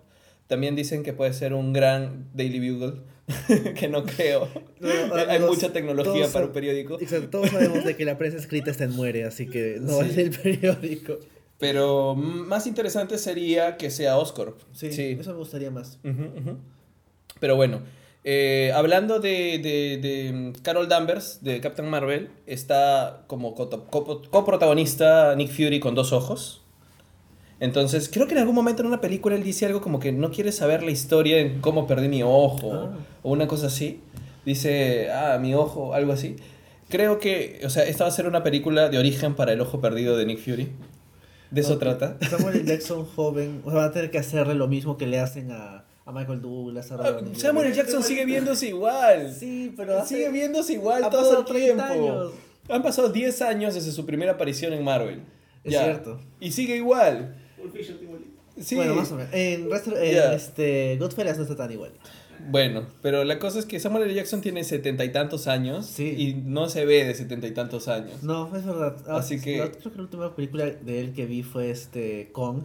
[0.49, 3.03] También dicen que puede ser un gran Daily Bugle,
[3.79, 4.49] que no creo.
[4.81, 4.89] No,
[5.29, 6.99] Hay mucha tecnología para un periódico.
[7.01, 10.11] Exacto, todos sabemos de que la prensa escrita está en muere, así que no Sí.
[10.11, 11.19] ser el periódico.
[11.59, 14.61] Pero más interesante sería que sea Oscorp.
[14.73, 14.87] Sí,
[15.21, 15.99] eso me gustaría más.
[17.41, 17.81] Pero bueno,
[18.25, 23.55] eh, hablando de, de- de, mm, Carol Danvers, de Captain Marvel, está como
[24.31, 26.63] coprotagonista Nick Fury con dos ojos.
[27.61, 30.31] Entonces, creo que en algún momento en una película él dice algo como que no
[30.31, 32.91] quiere saber la historia en cómo perdí mi ojo Ah.
[33.23, 34.01] o una cosa así.
[34.45, 36.37] Dice, ah, mi ojo, algo así.
[36.89, 39.81] Creo que, o sea, esta va a ser una película de origen para el ojo
[39.81, 40.69] perdido de Nick Fury.
[41.51, 42.17] De eso trata.
[42.31, 42.65] Samuel.
[42.67, 45.85] Jackson joven, o sea, van a tener que hacerle lo mismo que le hacen a,
[46.07, 46.93] a Michael Douglas.
[46.93, 47.73] A Ah, Samuel.
[47.75, 49.35] Jackson sigue viéndose igual.
[49.35, 52.11] Sí, pero hace- Sigue viéndose igual todo el 30 tiempo.
[52.13, 52.33] años.
[52.71, 55.23] Han pasado 10 años desde su primera aparición en Marvel.
[55.65, 55.85] Es Ya.
[55.85, 56.21] cierto.
[56.41, 57.35] Y sigue igual.
[58.61, 58.75] Sí.
[58.75, 59.33] Bueno, más o menos.
[59.33, 61.93] En, Restro- en, este, Goodfellas no está tan igual.
[62.51, 64.15] Bueno, pero la cosa es que Samuel L.
[64.15, 66.15] Jackson tiene setenta y tantos años Sí.
[66.17, 68.23] y no se ve de setenta y tantos años.
[68.23, 68.97] No, es verdad.
[69.09, 72.31] Ah, Así que- la- creo que la última película de él que vi fue este
[72.33, 72.63] Kong.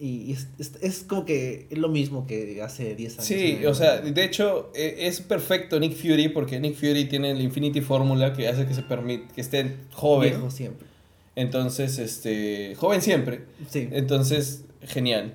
[0.00, 3.24] Y es, es, es como que es lo mismo que hace 10 años.
[3.24, 3.70] Sí, ¿no?
[3.70, 7.80] o sea, de hecho eh, es perfecto Nick Fury porque Nick Fury tiene el Infinity
[7.82, 10.30] Fórmula que hace que se permite que esté joven.
[10.30, 10.88] Viejo siempre.
[11.36, 13.44] Entonces, este, joven siempre.
[13.68, 13.88] Sí.
[13.92, 15.34] Entonces, genial.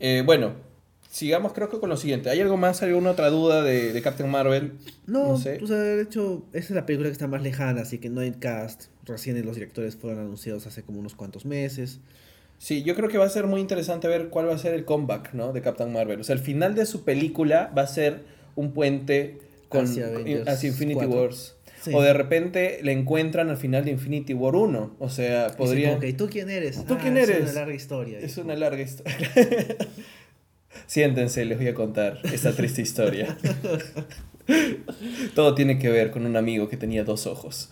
[0.00, 0.52] Eh, bueno,
[1.10, 2.30] sigamos creo que con lo siguiente.
[2.30, 4.74] ¿Hay algo más, alguna otra duda de, de Captain Marvel?
[5.06, 5.58] No, no sé.
[5.62, 8.20] o sea, de hecho, esa es la película que está más lejana, así que no
[8.20, 8.86] hay cast.
[9.04, 12.00] Recién los directores fueron anunciados hace como unos cuantos meses.
[12.58, 14.84] Sí, yo creo que va a ser muy interesante ver cuál va a ser el
[14.84, 15.52] comeback, ¿no?
[15.52, 16.20] De Captain Marvel.
[16.20, 18.24] O sea, el final de su película va a ser
[18.56, 19.38] un puente
[19.68, 21.20] con, Hacia Avengers hacia Infinity 4.
[21.20, 21.54] Wars.
[21.82, 21.92] Sí.
[21.94, 24.96] O de repente le encuentran al final de Infinity War 1.
[24.98, 25.98] O sea, podría...
[25.98, 26.84] que, ¿tú quién eres?
[26.84, 28.18] ¿Tú "Ah, quién Es eres?" una larga historia.
[28.18, 29.16] Es una larga historia.
[30.86, 33.36] Siéntense, les voy a contar esta triste historia.
[35.34, 37.70] Todo tiene que ver con un amigo que tenía dos ojos.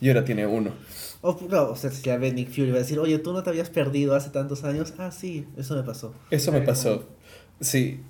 [0.00, 0.72] Y ahora tiene uno.
[1.20, 3.42] O, no, o sea, si ya ve Nick Fury va a decir, oye, ¿tú no
[3.42, 4.94] te habías perdido hace tantos años?
[4.98, 6.14] Ah, sí, eso me pasó.
[6.30, 7.08] Eso me pasó.
[7.60, 8.00] Sí.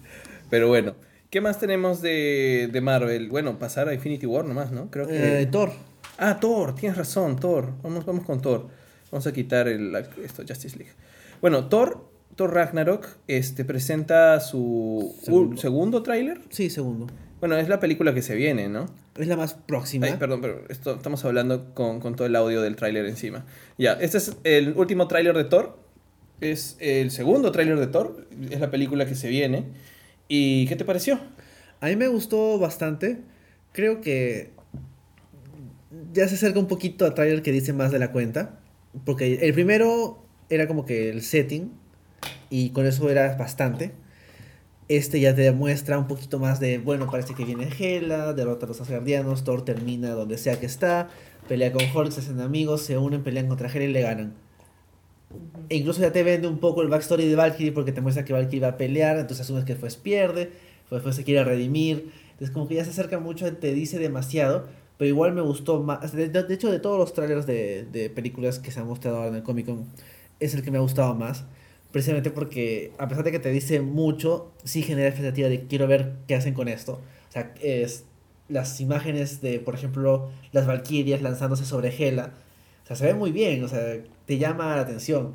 [0.50, 0.94] Pero bueno.
[1.30, 3.28] ¿Qué más tenemos de, de Marvel?
[3.28, 4.90] Bueno, pasar a Infinity War nomás, ¿no?
[4.90, 5.42] Creo que...
[5.42, 5.72] Eh, Thor.
[6.16, 7.72] Ah, Thor, tienes razón, Thor.
[7.82, 8.68] Vamos, vamos con Thor.
[9.10, 10.92] Vamos a quitar el, esto, Justice League.
[11.40, 15.56] Bueno, Thor, Thor Ragnarok, este, presenta su Segundo.
[15.60, 16.40] segundo tráiler.
[16.48, 17.06] Sí, segundo.
[17.40, 18.86] Bueno, es la película que se viene, ¿no?
[19.16, 20.06] Es la más próxima.
[20.06, 23.44] Ay, perdón, pero esto, estamos hablando con, con todo el audio del tráiler encima.
[23.76, 25.78] Ya, este es el último tráiler de Thor.
[26.40, 28.26] Es el segundo tráiler de Thor.
[28.50, 29.66] Es la película que se viene.
[30.28, 31.18] ¿Y qué te pareció?
[31.80, 33.22] A mí me gustó bastante.
[33.72, 34.50] Creo que
[36.12, 38.60] ya se acerca un poquito a tráiler que dice más de la cuenta.
[39.04, 41.72] Porque el primero era como que el setting.
[42.50, 43.92] Y con eso era bastante.
[44.88, 48.68] Este ya te demuestra un poquito más de, bueno, parece que viene Hela, derrota a
[48.68, 51.10] los Asgardianos, Thor termina donde sea que está,
[51.46, 54.47] pelea con Hulk, se hacen amigos, se unen, pelean contra Hela y le ganan.
[55.68, 58.32] E incluso ya te vende un poco el backstory de Valkyrie porque te muestra que
[58.32, 60.50] Valkyrie va a pelear, entonces asumes que después pierde,
[60.90, 62.12] después se quiere redimir.
[62.32, 66.12] Entonces como que ya se acerca mucho, te dice demasiado, pero igual me gustó más.
[66.12, 69.28] De, de hecho, de todos los trailers de, de películas que se han mostrado ahora
[69.28, 69.86] en el Comic Con,
[70.40, 71.44] es el que me ha gustado más
[71.90, 76.16] precisamente porque a pesar de que te dice mucho, sí genera expectativa de quiero ver
[76.26, 77.00] qué hacen con esto.
[77.28, 78.04] O sea, es
[78.48, 82.32] las imágenes de, por ejemplo, las Valkyrias lanzándose sobre Hela.
[82.88, 85.34] O sea, se ve muy bien, o sea, te llama la atención.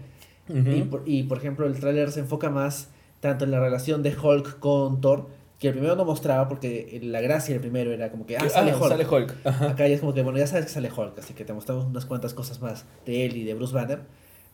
[0.50, 2.90] y, por, y, por, ejemplo, el tráiler se enfoca más
[3.20, 5.28] tanto en la relación de Hulk con Thor,
[5.60, 8.72] que el primero no mostraba porque la gracia del primero era como que, ah, sale
[8.72, 8.90] ah, Hulk.
[8.90, 9.46] Sale Hulk.
[9.46, 11.86] Acá ya es como que, bueno, ya sabes que sale Hulk, así que te mostramos
[11.86, 14.00] unas cuantas cosas más de él y de Bruce Banner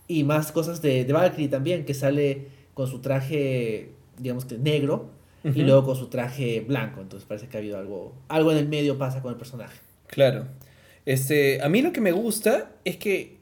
[0.09, 5.09] y más cosas de, de Valkyrie también, que sale con su traje, digamos que negro,
[5.43, 5.55] uh -huh.
[5.55, 6.99] y luego con su traje blanco.
[6.99, 9.79] Entonces parece que ha habido algo, algo en el medio pasa con el personaje.
[10.07, 10.47] Claro.
[11.09, 13.37] Este, a mí lo que me gusta es que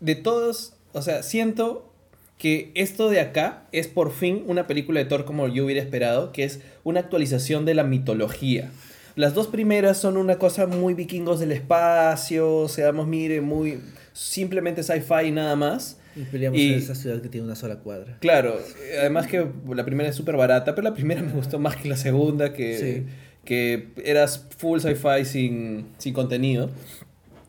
[0.00, 1.92] de todos, o sea, siento
[2.38, 6.32] que esto de acá es por fin una película de Thor como yo hubiera esperado,
[6.32, 8.70] que es una actualización de la mitología.
[9.14, 13.78] Las dos primeras son una cosa muy vikingos del espacio, seamos, mire, muy
[14.14, 15.98] simplemente sci-fi y nada más.
[16.16, 18.16] Y peleamos y, en esa ciudad que tiene una sola cuadra.
[18.20, 18.58] Claro,
[18.98, 21.98] además que la primera es súper barata, pero la primera me gustó más que la
[21.98, 23.06] segunda, que, sí.
[23.46, 26.68] Que eras full sci-fi sin, sin contenido.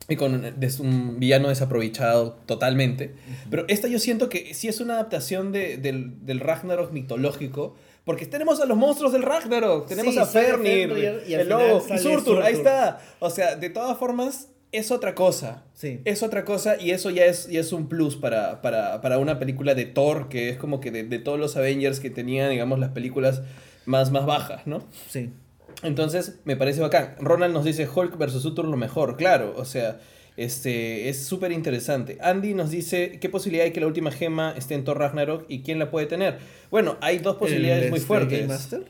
[0.10, 0.46] Y con
[0.80, 3.14] un villano desaprovechado totalmente.
[3.50, 7.76] Pero esta yo siento que sí es una adaptación de, del, del Ragnarok mitológico.
[8.06, 9.86] Porque tenemos a los monstruos del Ragnarok.
[9.86, 12.42] Tenemos sí, a Fenrir, Fenrir el lobo, y Surtur, Surtur.
[12.42, 13.02] Ahí está.
[13.20, 15.64] O sea, de todas formas, es otra cosa.
[15.74, 16.00] Sí.
[16.06, 19.40] Es otra cosa y eso ya es, ya es un plus para, para, para una
[19.40, 22.80] película de Thor, que es como que de, de, todos los Avengers que tenían, digamos,
[22.80, 23.42] las películas
[23.86, 24.84] más, más bajas, ¿no?
[25.10, 25.32] Sí.
[25.84, 27.16] Entonces, me parece bacán.
[27.20, 29.54] Ronald nos dice Hulk versus Surtur lo mejor, claro.
[29.58, 30.00] O sea,
[30.36, 32.18] este, es súper interesante.
[32.22, 35.62] Andy nos dice, ¿qué posibilidad hay que la última gema esté en Thor Ragnarok y
[35.62, 36.38] quién la puede tener?
[36.72, 38.40] Bueno, hay dos posibilidades ¿El, muy este, fuertes.
[38.40, 38.84] Game Master?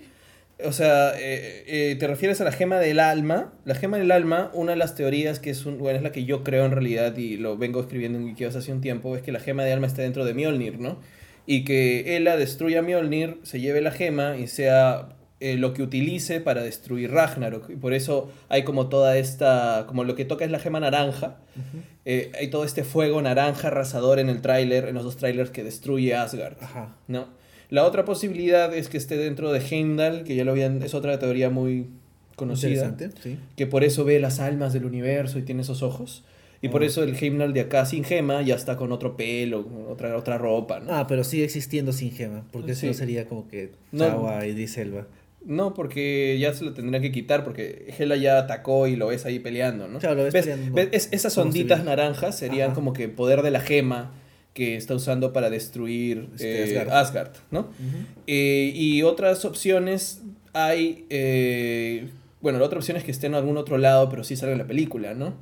[0.66, 3.54] O sea, eh, eh, te refieres a la gema del alma.
[3.64, 6.26] La gema del alma, una de las teorías que es, un, bueno, es la que
[6.26, 9.32] yo creo en realidad y lo vengo escribiendo en Wikios hace un tiempo, es que
[9.32, 11.00] la gema de alma está dentro de Mjolnir, ¿no?
[11.46, 16.42] Y que Ela destruya Mjolnir, se lleve la gema y sea eh, lo que utilice
[16.42, 17.70] para destruir Ragnarok.
[17.70, 21.38] Y por eso hay como toda esta, como lo que toca es la gema naranja.
[21.56, 21.82] Uh -huh.
[22.06, 25.64] eh, hay todo este fuego naranja arrasador en el tráiler, en los dos trailers que
[25.64, 26.58] destruye Asgard.
[26.62, 26.96] Ajá.
[27.08, 27.28] ¿no?
[27.70, 31.20] La otra posibilidad es que esté dentro de Heimdall, que ya lo habían, es otra
[31.20, 31.88] teoría muy
[32.36, 32.96] conocida.
[33.22, 33.38] Sí.
[33.56, 36.24] Que por eso ve las almas del universo y tiene esos ojos.
[36.62, 36.72] Y oh.
[36.72, 40.38] por eso el Heimdall de acá sin gema ya está con otro pelo, otra, otra
[40.38, 40.80] ropa.
[40.80, 40.94] ¿no?
[40.96, 42.88] Ah, pero sigue existiendo sin gema, porque sí.
[42.88, 45.06] eso sería como que Chava no, y Diselva.
[45.48, 49.26] No, porque ya se lo tendrían que quitar, porque Hela ya atacó y lo ves
[49.26, 50.00] ahí peleando, ¿no?
[50.00, 50.46] Claro, lo ves, ¿Ves?
[50.46, 50.76] peleando.
[50.76, 50.90] ¿Ves?
[50.92, 52.76] Es, esas onditas naranjas serían Ajá.
[52.76, 54.12] como que poder de la gema
[54.54, 56.90] que está usando para destruir este, eh, Asgard.
[56.90, 57.32] Asgard.
[57.52, 57.60] ¿no?
[57.62, 58.06] Uh -huh.
[58.28, 60.22] eh, y otras opciones
[60.52, 62.10] hay, eh,
[62.42, 64.60] bueno, la otra opción es que esté en algún otro lado, pero sí salga en
[64.60, 65.34] la película, ¿no?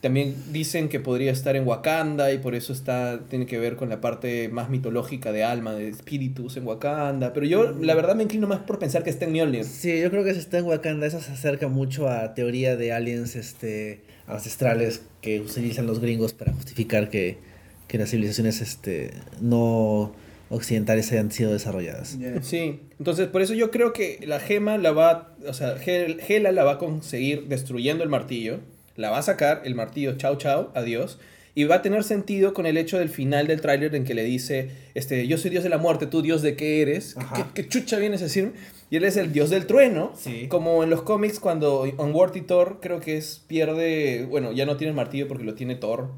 [0.00, 3.90] También dicen que podría estar en Wakanda y por eso está, tiene que ver con
[3.90, 7.34] la parte más mitológica de alma, de espíritus en Wakanda.
[7.34, 9.64] Pero yo, la verdad, me inclino más por pensar que está en Mjolnir.
[9.64, 12.92] Sí, yo creo que si está en Wakanda, eso se acerca mucho a teoría de
[12.92, 17.36] aliens este, ancestrales que utilizan los gringos para justificar que,
[17.86, 19.10] que las civilizaciones este,
[19.42, 20.14] no
[20.48, 22.18] occidentales hayan sido desarrolladas.
[22.18, 22.42] Yeah.
[22.42, 26.64] Sí, entonces por eso yo creo que la gema la va, o sea, Hela la
[26.64, 28.60] va a conseguir destruyendo el martillo
[28.96, 31.18] la va a sacar, el martillo, chao, chao, adiós.
[31.54, 34.22] Y va a tener sentido con el hecho del final del tráiler en que le
[34.22, 37.68] dice, este, yo soy Dios de la muerte, tú Dios de qué eres, ¿Qué, ¿Qué,
[37.68, 38.52] chucha vienes a decir?
[38.88, 40.46] Y él es el Dios del trueno, sí.
[40.48, 44.90] como en los cómics cuando Unworthy Thor creo que es, pierde, bueno, ya no tiene
[44.90, 46.10] el martillo porque lo tiene Thor,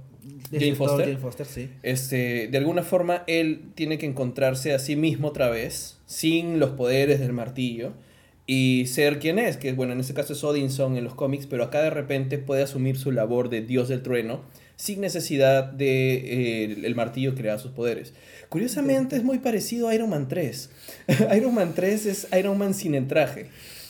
[0.51, 1.07] Jane Foster.
[1.07, 1.71] Jane Foster, sí.
[1.83, 6.71] Este, de alguna forma él tiene que encontrarse a sí mismo otra vez, sin los
[6.71, 7.95] poderes del martillo
[8.47, 11.65] y ser quien es, que bueno, en este caso es Odinson en los cómics, pero
[11.65, 14.41] acá de repente puede asumir su labor de dios del trueno
[14.77, 18.15] sin necesidad de eh, el, el, martillo crear sus poderes.
[18.49, 20.71] Curiosamente es muy parecido a Iron Man 3.
[21.37, 23.47] Iron Man 3 es Iron Man sin el traje.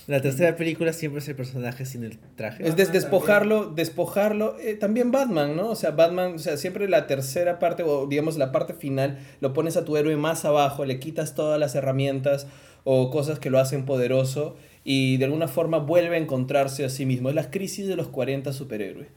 [0.09, 2.67] La tercera película siempre es el personaje sin el traje.
[2.67, 4.59] Es des- despojarlo, despojarlo.
[4.59, 5.71] eh, también Batman, ¿no?
[5.71, 9.53] O sea, Batman, o sea, siempre la tercera parte, o digamos la parte final, lo
[9.53, 12.49] pones a tu héroe más abajo, le quitas todas las herramientas
[12.85, 17.07] o cosas que lo hacen poderoso y de alguna forma vuelve a encontrarse a sí
[17.07, 17.29] mismo.
[17.29, 19.09] Es la crisis de los 40 superhéroes.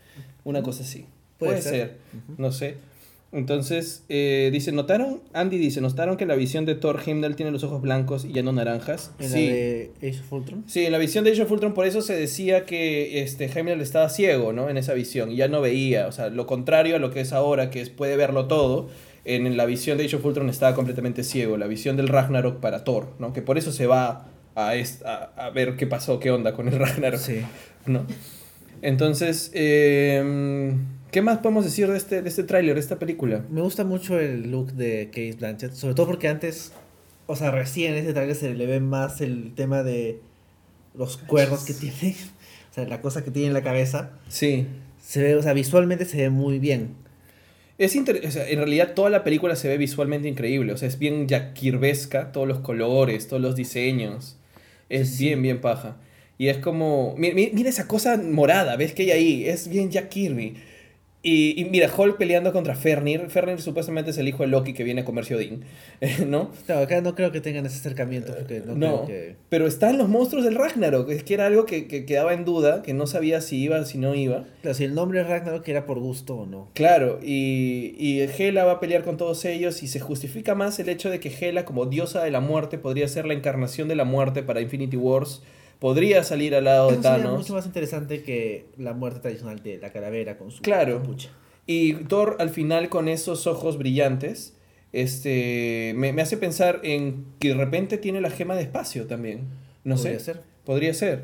[0.43, 1.05] Una cosa así.
[1.37, 1.71] Puede Puede, ser.
[1.71, 1.97] ser.
[2.37, 2.77] No sé.
[3.35, 5.19] Entonces, eh, dice, ¿notaron?
[5.33, 8.43] Andy dice, ¿notaron que la visión de Thor Heimdall tiene los ojos blancos y ya
[8.43, 9.11] no naranjas?
[9.19, 10.63] En la de Age of Ultron.
[10.67, 13.81] Sí, en la visión de Age of Ultron por eso se decía que este, Heimdall
[13.81, 14.69] estaba ciego, ¿no?
[14.69, 17.33] En esa visión, y ya no veía, o sea, lo contrario a lo que es
[17.33, 18.87] ahora, que es, puede verlo todo,
[19.25, 22.83] en, la visión de Age of Ultron estaba completamente ciego, la visión del Ragnarok para
[22.83, 23.33] Thor, ¿no?
[23.33, 26.79] Que por eso se va a, a, a ver qué pasó, qué onda con el
[26.79, 27.41] Ragnarok, Sí.
[27.85, 28.05] ¿no?
[28.81, 30.73] Entonces, eh,
[31.11, 33.43] ¿qué más podemos decir de este, de este tráiler, de esta película?
[33.49, 36.71] Me gusta mucho el look de Case Blanchett, sobre todo porque antes,
[37.25, 40.19] o sea, recién en este trailer se le ve más el tema de
[40.93, 42.15] los cuernos que tiene,
[42.71, 44.11] o sea, la cosa que tiene en la cabeza.
[44.27, 44.67] Sí.
[45.01, 46.95] Se ve, o sea, visualmente se ve muy bien.
[47.77, 50.87] Es inter- o sea, en realidad toda la película se ve visualmente increíble, o sea,
[50.87, 54.37] es bien Jack Kirbyesca, todos los colores, todos los diseños.
[54.89, 55.25] Es Sí.
[55.25, 55.97] bien, bien paja.
[56.37, 59.45] Y es como, mi- mi- mira, esa cosa morada, ¿ves que hay ahí?
[59.47, 60.55] Es bien Jack Kirby.
[61.27, 63.31] Y, y mira, Hulk peleando contra Fernir.
[63.31, 65.63] Fernir supuestamente es el hijo de Loki que viene a comerse Odín,
[66.27, 66.51] ¿no?
[66.67, 69.35] Claro, acá no creo que tengan ese acercamiento porque no, No, creo que...
[69.49, 72.83] pero están los monstruos del Ragnarok, es que era algo que, que quedaba en duda,
[72.83, 74.45] que no sabía si iba, si no iba.
[74.61, 76.69] Claro, si el nombre es Ragnarok era por gusto o no.
[76.75, 80.89] Claro, y, y Hela va a pelear con todos ellos y se justifica más el
[80.89, 84.03] hecho de que Hela como diosa de la muerte podría ser la encarnación de la
[84.03, 85.41] muerte para Infinity Wars,
[85.79, 87.39] podría salir al lado de Eso sería Thanos.
[87.39, 90.99] mucho más interesante que la muerte tradicional de la calavera con su Claro.
[91.01, 91.29] capucha.
[91.67, 94.53] Y Thor al final con esos ojos brillantes,
[94.93, 99.41] este, me, me hace pensar en que de repente tiene la gema de espacio también.
[99.83, 100.25] No Podría sé.
[100.25, 100.41] ser.
[100.63, 101.23] Podría ser.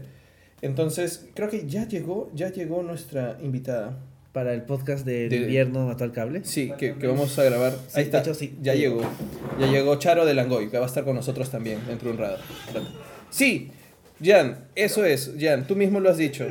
[0.62, 4.00] Entonces, creo que ya llegó, ya llegó nuestra invitada.
[4.34, 6.46] Para el podcast de, De- invierno mató al cable.
[6.46, 7.74] Sí, que, que vamos a grabar.
[7.74, 8.20] Sí, Ahí de está.
[8.22, 8.56] hecho, sí.
[8.62, 9.02] Ya llegó.
[9.60, 12.20] Ya llegó Charo de Langoy, que va a estar con nosotros también dentro de un
[12.22, 12.42] rato.
[13.30, 13.72] Sí,
[14.24, 16.48] Jan, eso es, Jan, tú mismo lo has dicho.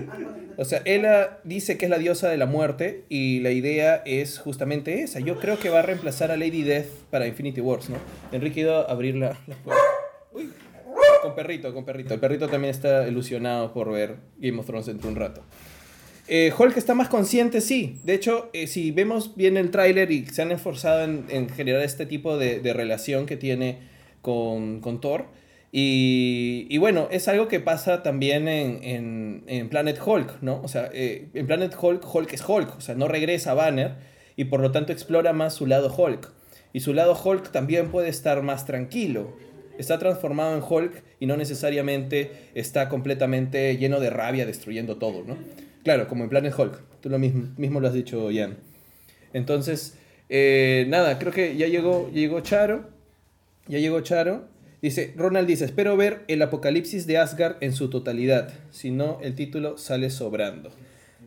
[0.56, 4.38] O sea, ella dice que es la diosa de la muerte y la idea es
[4.38, 5.20] justamente esa.
[5.20, 7.96] Yo creo que va a reemplazar a Lady Death para Infinity Wars, ¿no?
[8.30, 9.82] Enrique iba a abrir la, la puerta.
[10.32, 10.50] Uy,
[11.22, 12.12] con perrito, con perrito.
[12.12, 15.42] El perrito también está ilusionado por ver Game of Thrones dentro de un rato.
[16.28, 17.98] Eh, Hulk está más consciente, sí.
[18.04, 21.82] De hecho, eh, si vemos bien el tráiler y se han esforzado en, en generar
[21.82, 23.78] este tipo de, de relación que tiene
[24.22, 25.24] con, con Thor.
[25.72, 30.60] Y, y bueno, es algo que pasa también en, en- en Planet Hulk, ¿no?
[30.62, 33.94] O sea, eh, en Planet Hulk, Hulk es Hulk, o sea, no regresa a Banner
[34.36, 36.32] y por lo tanto explora más su lado Hulk.
[36.72, 39.36] Y su lado Hulk también puede estar más tranquilo.
[39.78, 45.36] Está transformado en Hulk y no necesariamente está completamente lleno de rabia destruyendo todo, ¿no?
[45.84, 46.78] Claro, como en Planet Hulk.
[47.00, 48.58] Tú lo mismo, mismo lo has dicho, Ian.
[49.32, 49.96] Entonces,
[50.28, 52.90] eh, nada, creo que ya llegó, llegó Charo.
[53.68, 54.44] Ya llegó Charo.
[54.82, 58.52] Dice, Ronald dice, espero ver el apocalipsis de Asgard en su totalidad.
[58.70, 60.70] Si no, el título sale sobrando.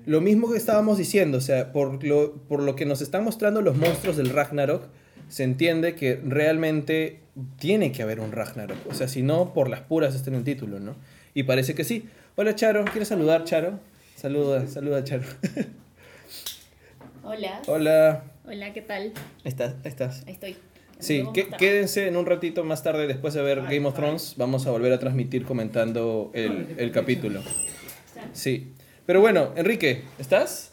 [0.05, 3.61] Lo mismo que estábamos diciendo, o sea, por lo, por lo que nos están mostrando
[3.61, 4.87] los monstruos del Ragnarok,
[5.29, 7.19] se entiende que realmente
[7.57, 8.77] tiene que haber un Ragnarok.
[8.89, 10.95] O sea, si no, por las puras está en el título, ¿no?
[11.33, 12.05] Y parece que sí.
[12.35, 12.85] Hola, Charo.
[12.85, 13.79] ¿Quieres saludar, Charo?
[14.15, 15.23] Saluda, saluda, Charo.
[17.23, 17.61] Hola.
[17.67, 18.23] Hola.
[18.45, 19.03] Hola, ¿qué tal?
[19.03, 19.11] Ahí
[19.45, 20.23] estás, estás.
[20.27, 20.55] Ahí estoy.
[21.03, 24.35] Sí, que- quédense en un ratito más tarde después de ver Game of Thrones.
[24.37, 27.41] Vamos a volver a transmitir comentando el, el capítulo.
[28.31, 28.73] Sí.
[29.05, 30.71] Pero bueno, Enrique, ¿estás?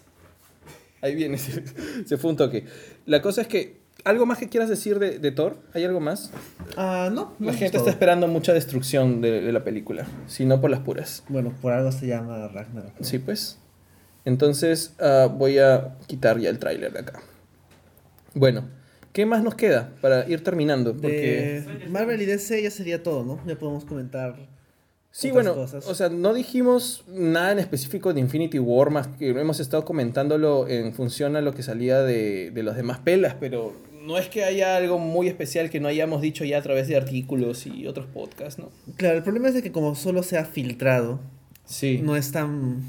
[1.03, 1.63] Ahí viene, se,
[2.07, 2.65] se fue un toque.
[3.07, 5.59] La cosa es que, ¿algo más que quieras decir de, de Thor?
[5.75, 6.31] ¿Hay algo más?
[6.77, 7.35] Ah, no.
[7.39, 7.81] no La gente todo.
[7.81, 11.25] está esperando mucha destrucción de, de la película, si no por las puras.
[11.29, 12.93] Bueno, por algo se llama Ragnarok.
[13.01, 13.59] Sí, pues.
[14.25, 17.21] Entonces ah, voy a quitar ya el tráiler de acá.
[18.35, 18.69] Bueno,
[19.13, 20.93] ¿qué más nos queda para ir terminando?
[20.95, 21.63] Porque...
[21.83, 23.41] De Marvel y DC ya sería todo, ¿no?
[23.47, 24.37] Ya podemos comentar.
[25.13, 25.89] Sí, bueno, cosas.
[25.89, 30.69] o sea, no dijimos nada en específico de Infinity War, más que hemos estado comentándolo
[30.69, 34.45] en función a lo que salía de, de las demás pelas, pero no es que
[34.45, 38.07] haya algo muy especial que no hayamos dicho ya a través de artículos y otros
[38.07, 38.71] podcasts, ¿no?
[38.97, 41.19] Claro, el problema es de que como solo se ha filtrado,
[41.65, 42.01] Sí.
[42.03, 42.83] no es tan...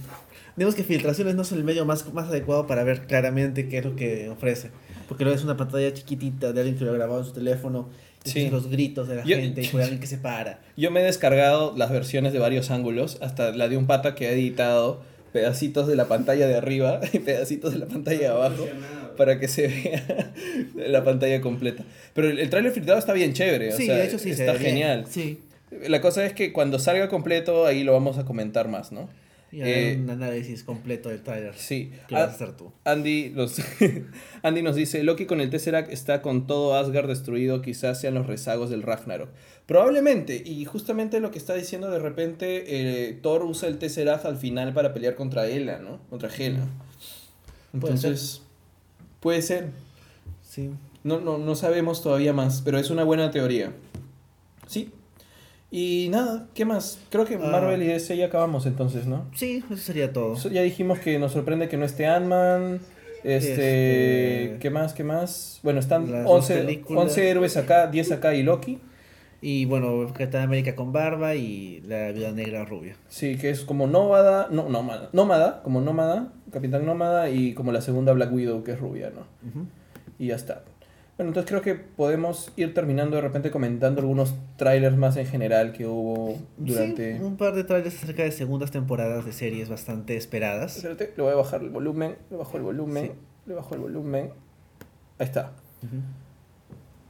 [0.56, 3.86] Digamos que filtraciones no es el medio más, más adecuado para ver claramente qué es
[3.86, 4.70] lo que ofrece.
[5.12, 7.90] Porque luego es una pantalla chiquitita de alguien que lo ha grabado en su teléfono,
[8.24, 8.40] y Sí.
[8.40, 10.62] escuchas los gritos de la Yo- gente y por alguien que se para.
[10.78, 14.28] Yo me he descargado las versiones de varios ángulos, hasta la de un pata que
[14.28, 15.02] ha editado
[15.34, 18.70] pedacitos de la pantalla de arriba y pedacitos de la pantalla de abajo
[19.18, 20.32] para que se vea
[20.88, 21.84] la pantalla completa.
[22.14, 24.46] Pero el, el tráiler filtrado está bien chévere, o Sí, sea, de hecho sí, se
[24.46, 25.06] está genial.
[25.10, 25.40] Sí.
[25.90, 29.10] La cosa es que cuando salga completo, ahí lo vamos a comentar más, ¿no?
[29.52, 31.54] Y Eh, un análisis completo del trailer.
[31.56, 31.92] Sí.
[32.08, 32.72] Que vas a Ah, hacer tú.
[32.86, 33.58] Andy, nos,
[34.44, 38.28] Andy nos dice, Loki con el Tesseract está con todo Asgard destruido, quizás sean los
[38.28, 39.30] rezagos del Ragnarok.
[39.66, 42.64] Probablemente, y justamente lo que está diciendo de repente,
[43.10, 46.00] eh, Thor usa el Tesseract al final para pelear contra Hela, ¿no?
[46.10, 46.66] Contra Hela.
[47.80, 48.12] Puede ser.
[48.12, 48.42] Entonces,
[49.20, 49.68] puede ser.
[50.50, 50.70] Sí.
[51.04, 53.72] No, no, no sabemos todavía más, pero es una buena teoría.
[54.68, 54.92] Sí.
[55.74, 57.00] Y nada, ¿qué más?
[57.10, 57.50] Creo que Ah.
[57.50, 59.26] Marvel y DC ya acabamos entonces, ¿no?
[59.36, 60.36] Sí, eso sería todo.
[60.36, 62.80] So- Ya dijimos que nos sorprende que no esté Ant-Man.
[63.24, 64.94] Este, Este- ¿Qué más?
[64.94, 65.60] ¿Qué más?
[65.64, 67.04] Bueno, están Las dos 11, películas.
[67.04, 68.80] 11 héroes acá, 10 acá y Loki.
[69.44, 72.96] Y bueno, Capitán América con barba y la Viuda Negra rubia.
[73.10, 77.82] Sí, que es como nómada, no, nómada, nómada, como nómada, Capitán Nómada y como la
[77.82, 79.22] segunda Black Widow que es rubia, ¿no?
[80.20, 80.64] Y ya está.
[81.22, 85.72] Bueno, entonces creo que podemos ir terminando de repente comentando algunos trailers más en general
[85.72, 87.16] que hubo durante...
[87.20, 90.78] Sí, un par de trailers acerca de segundas temporadas de series bastante esperadas.
[90.78, 93.12] Espérate, le voy a bajar el volumen, le bajo el volumen, Sí.
[93.46, 94.32] le bajo el volumen.
[95.20, 95.52] Ahí está.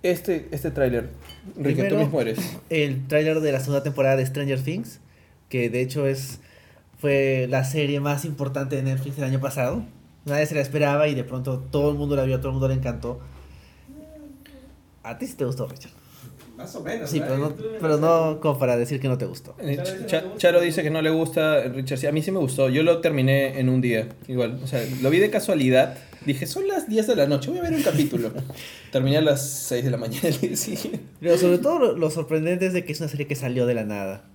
[0.03, 1.07] Este, este tráiler,
[1.55, 2.37] Enrique, tú mismo eres.
[2.69, 4.99] El tráiler de la segunda temporada de Stranger Things,
[5.47, 6.41] que de hecho es
[6.97, 9.85] fue la serie más importante de Netflix el año pasado.
[10.25, 12.67] Nadie se la esperaba y de pronto todo el mundo la vio, todo el mundo
[12.67, 13.21] le encantó.
[15.03, 15.91] A ti sí te gustó, Richard.
[16.57, 17.09] Más o menos.
[17.09, 19.55] Sí, pero no, pero no como para decir que no te gustó.
[19.59, 21.97] Eh, Cha- Charo dice que no le gusta Richard.
[21.97, 22.69] Sí, a mí sí me gustó.
[22.69, 24.09] Yo lo terminé en un día.
[24.27, 24.59] Igual.
[24.63, 25.97] O sea, lo vi de casualidad.
[26.25, 27.49] Dije, son las 10 de la noche.
[27.49, 28.31] Voy a ver un capítulo.
[28.91, 30.99] Terminé a las 6 de la mañana el día siguiente.
[31.19, 33.73] Pero sobre todo lo, lo sorprendente es de que es una serie que salió de
[33.73, 34.25] la nada.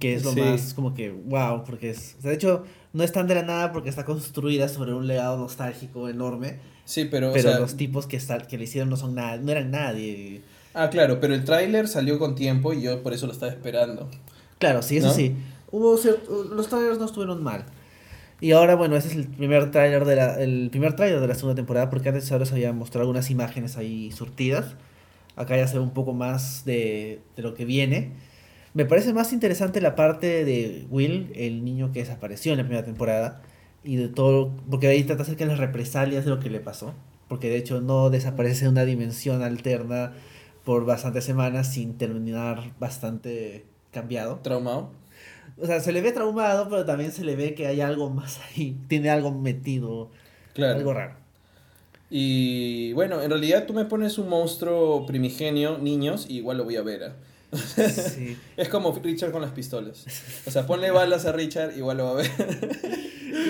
[0.00, 0.40] Que es lo Sí.
[0.40, 2.16] más como que wow, porque es...
[2.18, 5.06] o sea, de hecho, no es tan de la nada porque está construida sobre un
[5.06, 6.58] legado nostálgico enorme.
[6.90, 7.30] Sí, pero.
[7.32, 8.18] o sea, los tipos que,
[8.48, 10.40] que le hicieron no son nada, no eran nadie.
[10.74, 14.10] Ah, claro, pero el tráiler salió con tiempo y yo por eso lo estaba esperando.
[14.58, 15.12] Claro, sí, eso ¿No?
[15.14, 15.36] sí.
[15.70, 17.64] Hubo cierto- los trailers no estuvieron mal.
[18.40, 21.36] Y ahora, bueno, ese es el primer tráiler de la, el primer tráiler de la
[21.36, 24.74] segunda temporada, porque antes ahora se habían mostrado algunas imágenes ahí surtidas.
[25.36, 28.10] Acá ya se ve un poco más de, de lo que viene.
[28.74, 32.84] Me parece más interesante la parte de Will, el niño que desapareció en la primera
[32.84, 33.42] temporada,
[33.82, 36.94] y de todo, porque ahí trata acerca de las represalias de lo que le pasó.
[37.28, 40.12] Porque de hecho no desaparece una dimensión alterna
[40.64, 44.40] por bastantes semanas sin terminar bastante cambiado.
[44.42, 44.90] Traumado.
[45.60, 48.40] O sea, se le ve traumado, pero también se le ve que hay algo más
[48.40, 48.76] ahí.
[48.88, 50.10] Tiene algo metido.
[50.54, 50.78] Claro.
[50.78, 51.14] Algo raro.
[52.10, 56.76] Y bueno, en realidad tú me pones un monstruo primigenio, niños, y igual lo voy
[56.76, 57.04] a ver.
[57.04, 57.16] ¿ah?
[57.52, 58.36] Sí.
[58.56, 60.04] Es como Richard con las pistolas.
[60.46, 62.30] O sea, ponle balas a Richard, igual lo va a ver.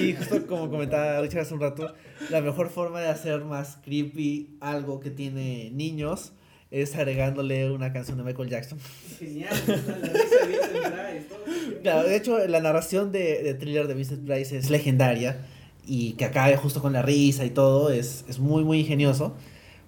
[0.01, 1.93] Y justo como comentaba Richard hace un rato,
[2.31, 6.33] la mejor forma de hacer más creepy algo que tiene niños
[6.71, 8.79] es agregándole una canción de Michael Jackson.
[9.19, 9.51] Genial.
[11.83, 15.47] Claro, de hecho, la narración de, de thriller de Vincent Price es legendaria
[15.87, 19.35] y que acabe justo con la risa y todo es, es muy, muy ingenioso.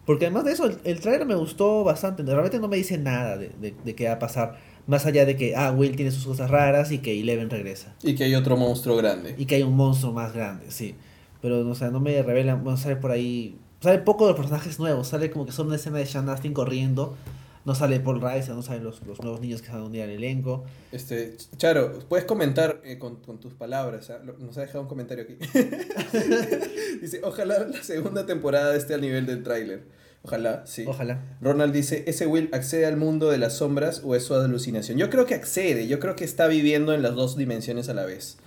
[0.04, 2.22] Porque además de eso, el, el trailer me gustó bastante.
[2.24, 4.58] Realmente no me dice nada de, de, de qué va a pasar.
[4.86, 7.94] Más allá de que, ah, Will tiene sus cosas raras y que Eleven regresa.
[8.02, 9.36] Y que hay otro monstruo grande.
[9.38, 10.96] Y que hay un monstruo más grande, sí.
[11.40, 13.58] Pero, o sea, no me revelan, bueno, sale por ahí...
[13.80, 16.52] Sale poco de los personajes nuevos, sale como que solo una escena de Sean Astin
[16.52, 17.16] corriendo.
[17.64, 20.02] No sale Paul Rice, no salen los, los nuevos niños que se van a unir
[20.02, 20.64] al elenco.
[20.90, 24.10] Este, Charo, puedes comentar eh, con, con tus palabras.
[24.24, 25.36] Lo- Nos ha dejado un comentario aquí.
[27.00, 29.82] dice, ojalá la segunda temporada esté al nivel del tráiler.
[30.24, 30.84] Ojalá, sí.
[30.86, 31.20] Ojalá.
[31.40, 34.96] Ronald dice, ¿ese Will accede al mundo de las sombras o es su alucinación?
[34.98, 38.04] Yo creo que accede, yo creo que está viviendo en las dos dimensiones a la
[38.06, 38.38] vez,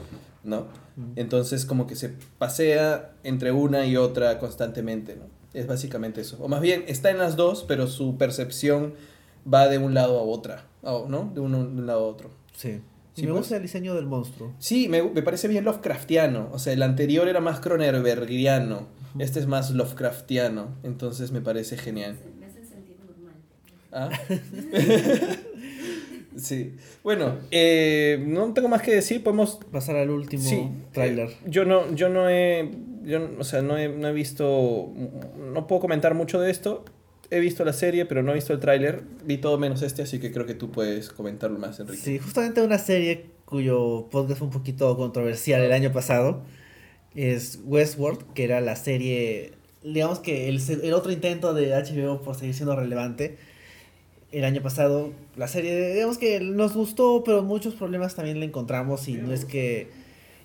[0.46, 0.68] ¿no?
[1.18, 5.26] Entonces como que se pasea entre una y otra constantemente, ¿no?
[5.56, 6.38] Es básicamente eso.
[6.42, 8.94] O más bien, está en las dos, pero su percepción
[9.52, 11.32] va de un lado a otra, o- ¿no?
[11.34, 12.30] De, uno, de un lado a otro.
[12.56, 12.82] Sí.
[13.16, 13.40] Sí, me pues.
[13.44, 14.54] gusta el diseño del monstruo.
[14.60, 16.50] Sí, me, me parece bien Lovecraftiano.
[16.52, 18.88] O sea, el anterior era más Cronenbergiano.
[19.18, 20.76] Este es más Lovecraftiano.
[20.84, 22.18] Entonces me parece genial.
[22.38, 23.36] Me hacen sentir normal.
[23.94, 24.10] ¿Ah?
[26.38, 26.76] sí.
[27.04, 29.24] Bueno, eh, no tengo más que decir.
[29.24, 29.60] Podemos.
[29.72, 30.70] Pasar al último Sí.
[30.92, 31.30] tráiler.
[31.30, 32.70] eh, yo no, yo no he.
[33.06, 34.92] Yo, o sea, no he, no he visto.
[35.38, 36.84] No puedo comentar mucho de esto.
[37.32, 39.04] He visto la serie, pero no he visto el tráiler.
[39.24, 42.02] Vi todo menos este, así que creo que tú puedes comentarlo más, Enrique.
[42.02, 46.42] Sí, justamente una serie cuyo podcast fue un poquito controversial el año pasado
[47.16, 49.54] es Westworld, que era la serie,
[49.84, 53.38] digamos que el, el otro intento de HBO por seguir siendo relevante.
[54.32, 59.08] El año pasado, la serie, digamos que nos gustó, pero muchos problemas también le encontramos
[59.08, 59.88] y no es que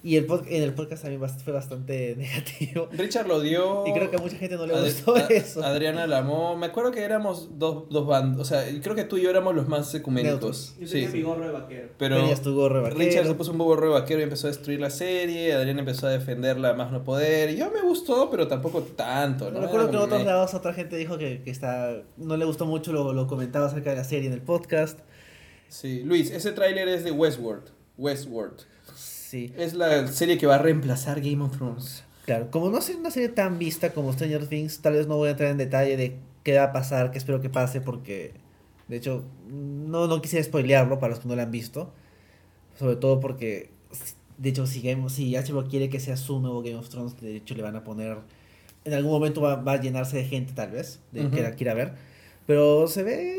[0.03, 2.89] Y el pod- en el podcast también bast- fue bastante negativo.
[2.93, 3.87] Richard lo dio.
[3.87, 5.63] Y creo que a mucha gente no le Ad- gustó a- eso.
[5.63, 6.57] Adriana la amó.
[6.57, 8.41] Me acuerdo que éramos dos, dos bandos.
[8.41, 10.41] O sea, creo que tú y yo éramos los más ecuménicos.
[10.41, 10.75] Neutros.
[10.81, 10.93] Yo Sí.
[10.93, 11.89] tenía mi gorro de vaquero.
[11.99, 12.99] Pero Tenías tu gorro de vaquero.
[13.01, 15.53] Richard se puso un bobo de vaquero y empezó a destruir la serie.
[15.53, 17.51] Adriana empezó a defenderla a más no poder.
[17.51, 19.51] Y yo me gustó, pero tampoco tanto.
[19.51, 19.61] ¿no?
[19.61, 22.93] Recuerdo que en otros lados otra gente dijo que, que está, no le gustó mucho
[22.93, 25.01] lo, lo comentaba acerca de la serie en el podcast.
[25.69, 27.65] Sí, Luis, ese tráiler es de Westworld.
[27.99, 28.63] Westworld.
[29.31, 32.03] Sí, Es la serie que va a reemplazar Game of Thrones.
[32.25, 32.51] claro.
[32.51, 35.31] Como no es una serie tan vista como Stranger Things, tal vez no voy a
[35.33, 38.33] entrar en detalle de qué va a pasar, qué espero que pase, porque
[38.89, 41.93] de hecho no, no quisiera spoilearlo para los que no la han visto.
[42.77, 43.71] Sobre todo porque,
[44.39, 47.37] de hecho, si, Game, si HBO quiere que sea su nuevo Game of Thrones, de
[47.37, 48.19] hecho le van a poner...
[48.85, 51.37] En algún momento va, va a llenarse de gente tal vez, de Ujú.
[51.37, 51.93] que la quiera ver.
[52.49, 53.37] Pero se ve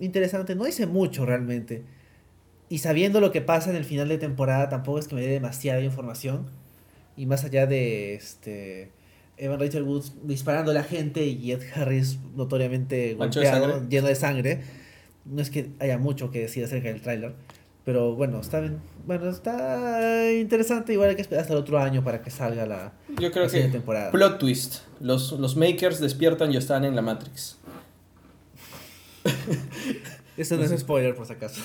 [0.00, 1.84] interesante, no dice mucho realmente.
[2.70, 5.26] Y sabiendo lo que pasa en el final de temporada, tampoco es que me dé
[5.26, 6.46] demasiada información.
[7.16, 8.92] Y más allá de este
[9.36, 14.14] Evan Rachel Wood disparando a la gente y Ed Harris notoriamente de golpeado, lleno de
[14.14, 14.60] sangre,
[15.24, 17.34] no es que haya mucho que decir acerca del tráiler.
[17.84, 18.78] Pero bueno, está bien.
[19.04, 20.92] Bueno, está interesante.
[20.92, 23.50] Igual hay que esperar hasta el otro año para que salga la, Yo creo la
[23.50, 23.64] que.
[23.64, 24.12] temporada.
[24.12, 24.76] Plot twist.
[25.00, 27.56] Los, los makers despiertan y están en la Matrix.
[30.40, 31.60] Eso no es spoiler por si acaso.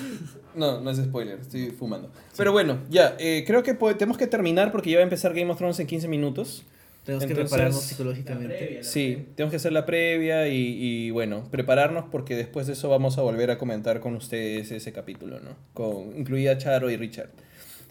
[0.53, 2.11] No, no es spoiler, estoy fumando.
[2.37, 5.49] Pero bueno, ya, eh, creo que tenemos que terminar porque ya va a empezar Game
[5.51, 6.63] of Thrones en 15 minutos.
[7.05, 8.55] Tenemos que prepararnos La psicológicamente.
[8.57, 9.35] previa, la Sí, previa.
[9.35, 13.21] tenemos que hacer la previa y, y, bueno, prepararnos porque después de eso vamos a
[13.21, 15.51] volver a comentar con ustedes ese capítulo, ¿no?
[15.75, 17.29] Con, incluida Charo y Richard.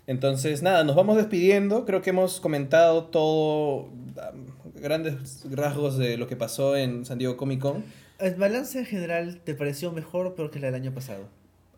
[0.07, 1.85] Entonces, nada, nos vamos despidiendo.
[1.87, 7.37] Creo que hemos comentado todo, um, grandes rasgos de lo que pasó en San Diego
[7.37, 7.85] Comic Con.
[8.19, 11.29] ¿El balance en general te pareció mejor o que la del año pasado?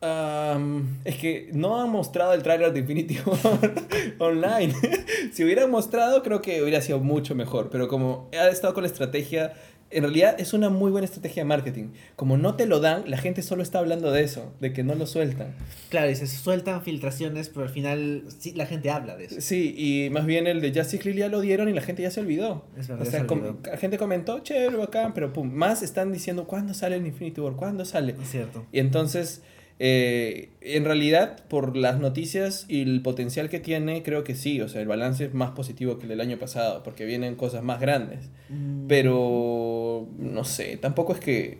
[0.02, 3.72] Am, es que no han mostrado el tráiler de Infinity War
[4.18, 4.74] online.
[5.32, 7.70] si hubieran mostrado, creo que hubiera sido mucho mejor.
[7.70, 9.54] Pero como ha estado con la estrategia,
[9.90, 11.88] en realidad es una muy buena estrategia de marketing.
[12.16, 14.94] Como no te lo dan, la gente solo está hablando de eso, de que no
[14.94, 15.54] lo sueltan.
[15.90, 19.36] Claro, y se sueltan filtraciones, pero al final sí, la gente habla de eso.
[19.40, 22.10] Sí, y más bien el de Justice League ya lo dieron y la gente ya
[22.10, 22.64] se olvidó.
[22.76, 26.12] Es verdad, o sea, se com- la gente comentó, chévere, bacán, pero pum, más están
[26.12, 27.54] diciendo, ¿cuándo sale el Infinity War?
[27.54, 28.16] ¿Cuándo sale?
[28.20, 28.66] Es cierto.
[28.72, 29.42] Y entonces,
[29.78, 34.68] eh, en realidad, por las noticias y el potencial que tiene, creo que sí, o
[34.68, 37.80] sea, el balance es más positivo que el del año pasado, porque vienen cosas más
[37.80, 38.30] grandes.
[38.48, 41.58] Mm, Pero, no sé, tampoco es que...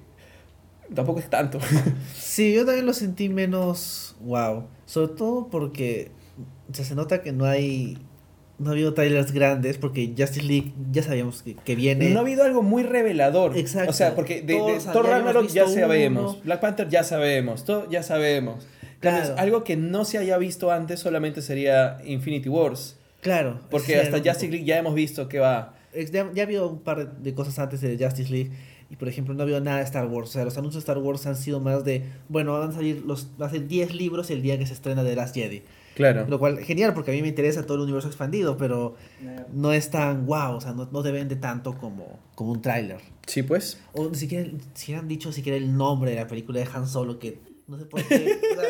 [0.94, 1.58] Tampoco es tanto.
[2.14, 4.68] Sí, yo también lo sentí menos wow.
[4.84, 6.12] Sobre todo porque
[6.70, 7.98] o sea, se nota que no hay.
[8.59, 12.11] No ha habido trailers grandes porque Justice League ya sabíamos que, que viene.
[12.11, 13.57] No ha habido algo muy revelador.
[13.57, 13.90] Exacto.
[13.90, 16.42] O sea, porque de, de Thor ya Ragnarok ya sabemos, uno.
[16.44, 18.66] Black Panther ya sabemos, todo ya sabemos.
[19.00, 19.18] Claro.
[19.18, 22.96] Entonces, algo que no se haya visto antes solamente sería Infinity Wars.
[23.20, 23.61] Claro.
[23.70, 25.74] Porque hasta Justice League ya hemos visto que va...
[25.94, 28.52] Ya, ya ha habido un par de cosas antes de Justice League.
[28.90, 30.30] Y por ejemplo, no ha habido nada de Star Wars.
[30.30, 32.04] O sea, los anuncios de Star Wars han sido más de.
[32.28, 33.28] Bueno, van a salir los.
[33.40, 35.62] Va a ser 10 libros el día que se estrena The Last Jedi.
[35.97, 36.26] Claro.
[36.28, 38.59] Lo cual, genial, porque a mí me interesa todo el universo expandido.
[38.59, 38.97] Pero
[39.53, 40.57] no es tan wow.
[40.57, 42.99] O sea, no, no te vende tanto como, como un tráiler.
[43.26, 43.80] Sí, pues.
[43.94, 47.18] O ni siquiera, si han dicho siquiera el nombre de la película de Han Solo.
[47.18, 48.14] Que no sé por qué.
[48.14, 48.68] o sea,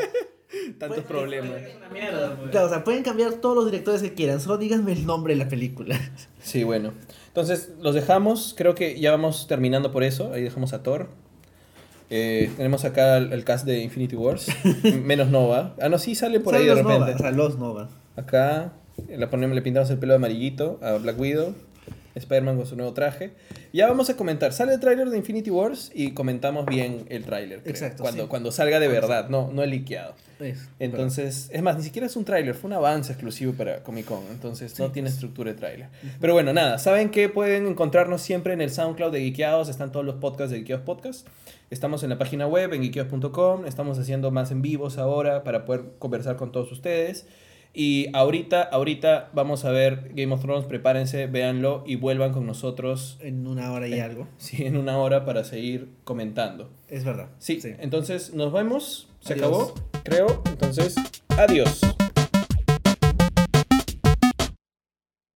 [0.78, 1.60] Tantos problemas.
[1.92, 2.50] Mierda, pues.
[2.50, 4.40] claro, o sea, pueden cambiar todos los directores que quieran.
[4.40, 5.98] Solo díganme el nombre de la película.
[6.40, 6.92] Sí, bueno.
[7.26, 8.54] Entonces, los dejamos.
[8.56, 10.32] Creo que ya vamos terminando por eso.
[10.32, 11.10] Ahí dejamos a Thor.
[12.10, 14.48] Eh, tenemos acá el, el cast de Infinity Wars.
[15.04, 15.74] Menos Nova.
[15.80, 16.98] Ah, no, sí sale por ahí de repente.
[16.98, 17.88] Nova, o sea, los Nova.
[18.16, 18.72] Acá
[19.08, 21.54] le, ponemos, le pintamos el pelo de amarillito a Black Widow.
[22.14, 23.32] Spider-Man con su nuevo traje.
[23.72, 24.52] Ya vamos a comentar.
[24.52, 27.60] Sale el tráiler de Infinity Wars y comentamos bien el tráiler.
[27.64, 28.28] Exacto, Cuando, sí.
[28.28, 30.14] cuando salga de verdad, no, no el liqueado.
[30.40, 34.04] Es, Entonces, es más, ni siquiera es un tráiler, fue un avance exclusivo para Comic
[34.04, 35.14] Con, entonces no tiene pues.
[35.14, 35.88] estructura de tráiler.
[36.20, 40.04] Pero bueno, nada, saben que pueden encontrarnos siempre en el SoundCloud de Geekeados, están todos
[40.04, 41.26] los podcasts de Geekeados Podcast.
[41.70, 45.84] Estamos en la página web, en geekeados.com, estamos haciendo más en vivos ahora para poder
[45.98, 47.26] conversar con todos ustedes.
[47.78, 53.18] Y ahorita, ahorita vamos a ver Game of Thrones, prepárense, véanlo y vuelvan con nosotros,
[53.20, 54.00] en una hora y Eh.
[54.00, 54.28] algo.
[54.38, 56.70] sí, en una hora para seguir comentando.
[56.88, 57.28] Es verdad.
[57.38, 57.72] Sí, Sí.
[57.78, 59.08] entonces nos vemos.
[59.20, 59.46] Se Adiós.
[59.46, 59.74] acabó,
[60.04, 60.42] creo.
[60.46, 60.94] Entonces,
[61.36, 61.80] adiós.